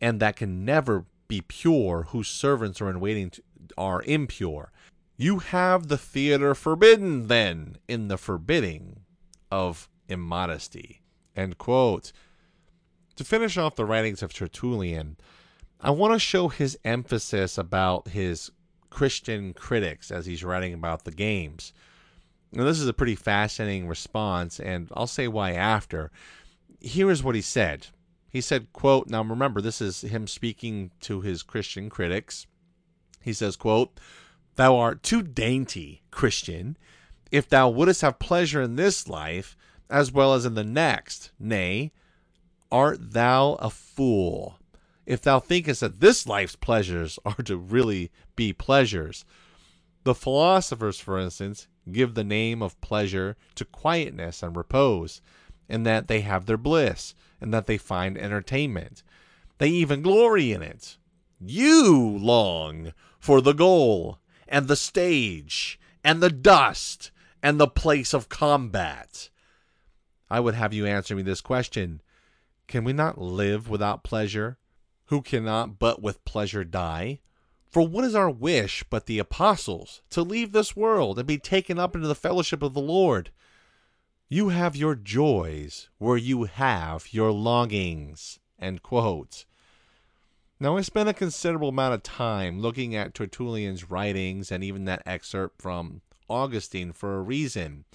and 0.00 0.20
that 0.20 0.36
can 0.36 0.64
never 0.64 1.04
be 1.28 1.40
pure, 1.40 2.04
whose 2.10 2.28
servants 2.28 2.80
are 2.80 2.88
in 2.88 3.00
waiting 3.00 3.30
to, 3.30 3.42
are 3.76 4.02
impure. 4.02 4.72
You 5.16 5.40
have 5.40 5.88
the 5.88 5.98
theater 5.98 6.54
forbidden, 6.54 7.26
then, 7.26 7.78
in 7.88 8.08
the 8.08 8.16
forbidding 8.16 9.00
of 9.50 9.88
immodesty. 10.08 11.02
End 11.34 11.58
quote. 11.58 12.12
To 13.16 13.24
finish 13.24 13.58
off 13.58 13.76
the 13.76 13.84
writings 13.84 14.22
of 14.22 14.32
Tertullian, 14.32 15.16
I 15.80 15.90
want 15.90 16.12
to 16.14 16.18
show 16.18 16.48
his 16.48 16.78
emphasis 16.84 17.58
about 17.58 18.08
his 18.08 18.50
Christian 18.88 19.52
critics 19.52 20.10
as 20.10 20.26
he's 20.26 20.44
writing 20.44 20.74
about 20.74 21.04
the 21.04 21.10
games. 21.10 21.72
Now, 22.52 22.64
this 22.64 22.80
is 22.80 22.88
a 22.88 22.92
pretty 22.92 23.14
fascinating 23.14 23.88
response, 23.88 24.60
and 24.60 24.88
I'll 24.92 25.06
say 25.06 25.26
why 25.26 25.52
after. 25.52 26.10
Here 26.80 27.10
is 27.10 27.22
what 27.22 27.34
he 27.34 27.40
said. 27.40 27.86
He 28.28 28.40
said, 28.40 28.72
quote, 28.72 29.08
now 29.08 29.22
remember, 29.22 29.60
this 29.60 29.80
is 29.80 30.02
him 30.02 30.26
speaking 30.26 30.90
to 31.00 31.20
his 31.20 31.42
Christian 31.42 31.88
critics. 31.88 32.46
He 33.20 33.32
says, 33.32 33.56
quote, 33.56 33.98
Thou 34.56 34.76
art 34.76 35.02
too 35.02 35.22
dainty, 35.22 36.02
Christian, 36.10 36.76
if 37.30 37.48
thou 37.48 37.70
wouldst 37.70 38.02
have 38.02 38.18
pleasure 38.18 38.60
in 38.60 38.76
this 38.76 39.08
life 39.08 39.56
as 39.88 40.12
well 40.12 40.34
as 40.34 40.44
in 40.44 40.54
the 40.54 40.64
next. 40.64 41.30
Nay, 41.38 41.92
art 42.70 43.12
thou 43.12 43.54
a 43.54 43.70
fool, 43.70 44.58
if 45.06 45.22
thou 45.22 45.38
thinkest 45.38 45.80
that 45.80 46.00
this 46.00 46.26
life's 46.26 46.56
pleasures 46.56 47.18
are 47.24 47.42
to 47.44 47.56
really 47.56 48.10
be 48.36 48.52
pleasures? 48.52 49.24
The 50.04 50.14
philosophers, 50.14 50.98
for 50.98 51.18
instance, 51.18 51.68
give 51.90 52.14
the 52.14 52.24
name 52.24 52.62
of 52.62 52.80
pleasure 52.80 53.36
to 53.54 53.64
quietness 53.64 54.42
and 54.42 54.56
repose, 54.56 55.20
and 55.68 55.84
that 55.86 56.08
they 56.08 56.20
have 56.20 56.46
their 56.46 56.56
bliss, 56.56 57.14
and 57.40 57.52
that 57.52 57.66
they 57.66 57.78
find 57.78 58.16
entertainment. 58.16 59.02
They 59.58 59.68
even 59.68 60.02
glory 60.02 60.52
in 60.52 60.62
it. 60.62 60.96
You 61.40 61.98
long 61.98 62.92
for 63.18 63.40
the 63.40 63.52
goal, 63.52 64.18
and 64.46 64.68
the 64.68 64.76
stage, 64.76 65.80
and 66.04 66.22
the 66.22 66.30
dust, 66.30 67.10
and 67.42 67.58
the 67.58 67.68
place 67.68 68.12
of 68.14 68.28
combat. 68.28 69.30
I 70.30 70.40
would 70.40 70.54
have 70.54 70.72
you 70.72 70.86
answer 70.86 71.16
me 71.16 71.22
this 71.22 71.40
question 71.40 72.00
Can 72.68 72.84
we 72.84 72.92
not 72.92 73.20
live 73.20 73.68
without 73.68 74.04
pleasure? 74.04 74.58
Who 75.06 75.20
cannot 75.20 75.78
but 75.78 76.00
with 76.00 76.24
pleasure 76.24 76.64
die? 76.64 77.20
For 77.72 77.88
what 77.88 78.04
is 78.04 78.14
our 78.14 78.28
wish 78.28 78.84
but 78.90 79.06
the 79.06 79.18
apostles 79.18 80.02
to 80.10 80.20
leave 80.20 80.52
this 80.52 80.76
world 80.76 81.18
and 81.18 81.26
be 81.26 81.38
taken 81.38 81.78
up 81.78 81.96
into 81.96 82.06
the 82.06 82.14
fellowship 82.14 82.62
of 82.62 82.74
the 82.74 82.82
Lord? 82.82 83.30
You 84.28 84.50
have 84.50 84.76
your 84.76 84.94
joys 84.94 85.88
where 85.96 86.18
you 86.18 86.44
have 86.44 87.14
your 87.14 87.32
longings. 87.32 88.38
End 88.60 88.82
quote. 88.82 89.46
Now, 90.60 90.76
I 90.76 90.82
spent 90.82 91.08
a 91.08 91.14
considerable 91.14 91.70
amount 91.70 91.94
of 91.94 92.02
time 92.02 92.60
looking 92.60 92.94
at 92.94 93.14
Tertullian's 93.14 93.90
writings 93.90 94.52
and 94.52 94.62
even 94.62 94.84
that 94.84 95.02
excerpt 95.06 95.62
from 95.62 96.02
Augustine 96.28 96.92
for 96.92 97.16
a 97.16 97.22
reason. 97.22 97.86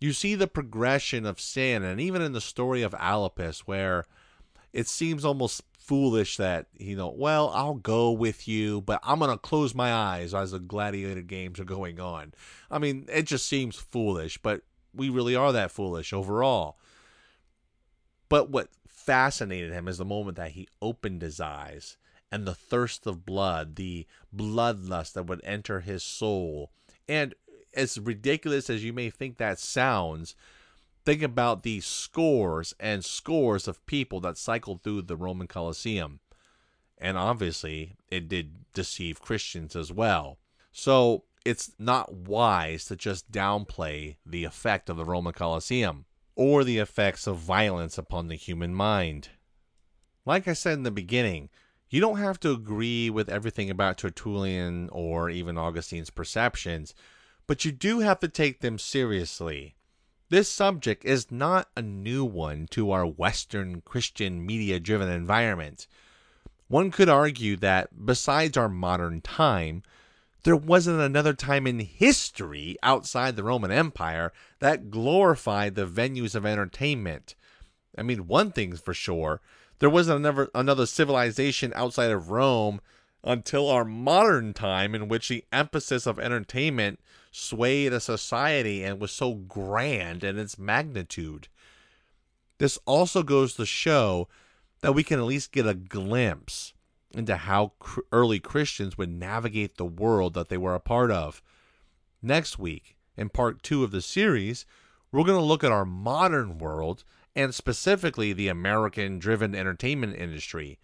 You 0.00 0.14
see 0.14 0.34
the 0.34 0.46
progression 0.48 1.26
of 1.26 1.38
sin, 1.38 1.82
and 1.82 2.00
even 2.00 2.22
in 2.22 2.32
the 2.32 2.40
story 2.40 2.80
of 2.80 2.94
Alypius, 2.94 3.66
where 3.66 4.06
it 4.72 4.88
seems 4.88 5.22
almost 5.22 5.62
foolish 5.90 6.36
that, 6.36 6.66
you 6.78 6.94
know, 6.94 7.12
well, 7.16 7.50
I'll 7.52 7.74
go 7.74 8.12
with 8.12 8.46
you, 8.46 8.80
but 8.80 9.00
I'm 9.02 9.18
to 9.18 9.36
close 9.36 9.74
my 9.74 9.92
eyes 9.92 10.32
as 10.32 10.52
the 10.52 10.60
gladiator 10.60 11.20
games 11.20 11.58
are 11.58 11.64
going 11.64 11.98
on. 11.98 12.32
I 12.70 12.78
mean, 12.78 13.06
it 13.08 13.24
just 13.24 13.48
seems 13.48 13.74
foolish, 13.74 14.38
but 14.38 14.62
we 14.94 15.08
really 15.08 15.34
are 15.34 15.50
that 15.50 15.72
foolish 15.72 16.12
overall. 16.12 16.78
But 18.28 18.50
what 18.50 18.68
fascinated 18.86 19.72
him 19.72 19.88
is 19.88 19.98
the 19.98 20.04
moment 20.04 20.36
that 20.36 20.52
he 20.52 20.68
opened 20.80 21.22
his 21.22 21.40
eyes 21.40 21.96
and 22.30 22.46
the 22.46 22.54
thirst 22.54 23.04
of 23.04 23.26
blood, 23.26 23.74
the 23.74 24.06
bloodlust 24.32 25.14
that 25.14 25.26
would 25.26 25.40
enter 25.42 25.80
his 25.80 26.04
soul. 26.04 26.70
And 27.08 27.34
as 27.74 27.98
ridiculous 27.98 28.70
as 28.70 28.84
you 28.84 28.92
may 28.92 29.10
think 29.10 29.38
that 29.38 29.58
sounds, 29.58 30.36
think 31.04 31.22
about 31.22 31.62
the 31.62 31.80
scores 31.80 32.74
and 32.78 33.04
scores 33.04 33.66
of 33.66 33.84
people 33.86 34.20
that 34.20 34.38
cycled 34.38 34.82
through 34.82 35.02
the 35.02 35.16
Roman 35.16 35.46
Colosseum. 35.46 36.20
And 36.98 37.16
obviously, 37.16 37.96
it 38.10 38.28
did 38.28 38.72
deceive 38.72 39.20
Christians 39.22 39.74
as 39.74 39.90
well. 39.90 40.38
So 40.72 41.24
it's 41.44 41.72
not 41.78 42.12
wise 42.12 42.84
to 42.86 42.96
just 42.96 43.32
downplay 43.32 44.16
the 44.26 44.44
effect 44.44 44.90
of 44.90 44.96
the 44.96 45.04
Roman 45.04 45.32
Colosseum 45.32 46.04
or 46.36 46.64
the 46.64 46.78
effects 46.78 47.26
of 47.26 47.38
violence 47.38 47.98
upon 47.98 48.28
the 48.28 48.36
human 48.36 48.74
mind. 48.74 49.30
Like 50.26 50.46
I 50.46 50.52
said 50.52 50.74
in 50.74 50.82
the 50.82 50.90
beginning, 50.90 51.48
you 51.88 52.00
don't 52.00 52.18
have 52.18 52.38
to 52.40 52.52
agree 52.52 53.10
with 53.10 53.28
everything 53.28 53.68
about 53.68 53.98
Tertullian 53.98 54.88
or 54.92 55.28
even 55.28 55.58
Augustine's 55.58 56.10
perceptions, 56.10 56.94
but 57.46 57.64
you 57.64 57.72
do 57.72 58.00
have 58.00 58.20
to 58.20 58.28
take 58.28 58.60
them 58.60 58.78
seriously. 58.78 59.74
This 60.30 60.48
subject 60.48 61.04
is 61.04 61.32
not 61.32 61.68
a 61.76 61.82
new 61.82 62.24
one 62.24 62.68
to 62.70 62.92
our 62.92 63.04
Western 63.04 63.80
Christian 63.80 64.46
media 64.46 64.78
driven 64.78 65.08
environment. 65.08 65.88
One 66.68 66.92
could 66.92 67.08
argue 67.08 67.56
that, 67.56 68.06
besides 68.06 68.56
our 68.56 68.68
modern 68.68 69.22
time, 69.22 69.82
there 70.44 70.54
wasn't 70.54 71.00
another 71.00 71.34
time 71.34 71.66
in 71.66 71.80
history 71.80 72.76
outside 72.80 73.34
the 73.34 73.42
Roman 73.42 73.72
Empire 73.72 74.32
that 74.60 74.88
glorified 74.88 75.74
the 75.74 75.84
venues 75.84 76.36
of 76.36 76.46
entertainment. 76.46 77.34
I 77.98 78.02
mean, 78.04 78.28
one 78.28 78.52
thing's 78.52 78.80
for 78.80 78.94
sure 78.94 79.40
there 79.80 79.90
wasn't 79.90 80.18
another, 80.18 80.48
another 80.54 80.86
civilization 80.86 81.72
outside 81.74 82.12
of 82.12 82.30
Rome 82.30 82.80
until 83.22 83.68
our 83.68 83.84
modern 83.84 84.52
time 84.52 84.94
in 84.94 85.08
which 85.08 85.28
the 85.28 85.44
emphasis 85.52 86.06
of 86.06 86.18
entertainment 86.18 87.00
swayed 87.30 87.92
a 87.92 88.00
society 88.00 88.82
and 88.82 89.00
was 89.00 89.12
so 89.12 89.34
grand 89.34 90.24
in 90.24 90.38
its 90.38 90.58
magnitude. 90.58 91.48
This 92.58 92.78
also 92.86 93.22
goes 93.22 93.54
to 93.54 93.66
show 93.66 94.28
that 94.80 94.94
we 94.94 95.04
can 95.04 95.18
at 95.18 95.26
least 95.26 95.52
get 95.52 95.66
a 95.66 95.74
glimpse 95.74 96.72
into 97.12 97.36
how 97.36 97.72
cr- 97.78 98.00
early 98.12 98.40
Christians 98.40 98.96
would 98.96 99.10
navigate 99.10 99.76
the 99.76 99.84
world 99.84 100.34
that 100.34 100.48
they 100.48 100.56
were 100.56 100.74
a 100.74 100.80
part 100.80 101.10
of. 101.10 101.42
Next 102.22 102.58
week, 102.58 102.96
in 103.16 103.28
part 103.28 103.62
two 103.62 103.84
of 103.84 103.90
the 103.90 104.02
series, 104.02 104.64
we're 105.12 105.24
going 105.24 105.38
to 105.38 105.44
look 105.44 105.64
at 105.64 105.72
our 105.72 105.84
modern 105.84 106.58
world 106.58 107.04
and 107.34 107.54
specifically 107.54 108.32
the 108.32 108.48
American 108.48 109.18
driven 109.18 109.54
entertainment 109.54 110.16
industry. 110.16 110.78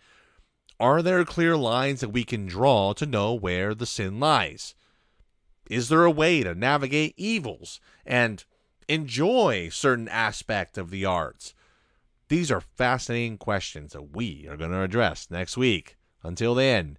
Are 0.79 1.01
there 1.01 1.25
clear 1.25 1.57
lines 1.57 2.01
that 2.01 2.11
we 2.11 2.25
can 2.25 2.47
draw 2.47 2.93
to 2.95 3.07
know 3.07 3.33
where 3.33 3.75
the 3.75 3.87
sin 3.87 4.21
lies? 4.21 4.75
Is 5.71 5.89
there 5.89 6.05
a 6.05 6.11
way 6.11 6.43
to 6.43 6.55
navigate 6.55 7.15
evils 7.17 7.81
and 8.05 8.45
enjoy 8.89 9.69
certain 9.71 10.09
aspect 10.09 10.77
of 10.77 10.91
the 10.91 11.05
arts? 11.05 11.55
These 12.29 12.51
are 12.51 12.61
fascinating 12.61 13.39
questions 13.39 13.93
that 13.93 14.15
we 14.15 14.47
are 14.49 14.57
going 14.57 14.71
to 14.73 14.83
address 14.83 15.29
next 15.31 15.57
week. 15.57 15.97
Until 16.23 16.55
then, 16.55 16.99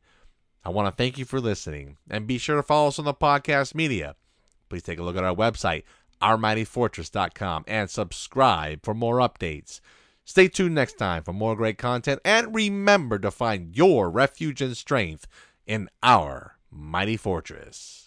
I 0.66 0.70
want 0.70 0.88
to 0.88 0.96
thank 0.96 1.18
you 1.18 1.26
for 1.26 1.40
listening 1.40 1.98
and 2.10 2.28
be 2.28 2.38
sure 2.38 2.56
to 2.56 2.64
follow 2.64 2.88
us 2.88 3.00
on 3.00 3.06
the 3.06 3.14
podcast 3.14 3.76
media. 3.76 4.16
Please 4.70 4.84
take 4.84 5.00
a 5.00 5.04
look 5.04 5.16
at 5.16 5.24
our 5.24 5.36
website, 5.36 5.84
ourmightyfortress.com, 6.22 7.64
and 7.68 7.90
subscribe 7.90 8.84
for 8.84 8.94
more 8.94 9.18
updates. 9.18 9.82
Stay 10.28 10.50
tuned 10.50 10.76
next 10.76 10.98
time 10.98 11.24
for 11.24 11.32
more 11.32 11.56
great 11.56 11.78
content 11.78 12.20
and 12.26 12.54
remember 12.54 13.18
to 13.18 13.32
find 13.32 13.74
your 13.78 14.10
refuge 14.10 14.62
and 14.62 14.76
strength 14.76 15.26
in 15.66 15.90
our 16.04 16.58
mighty 16.70 17.16
fortress. 17.16 18.07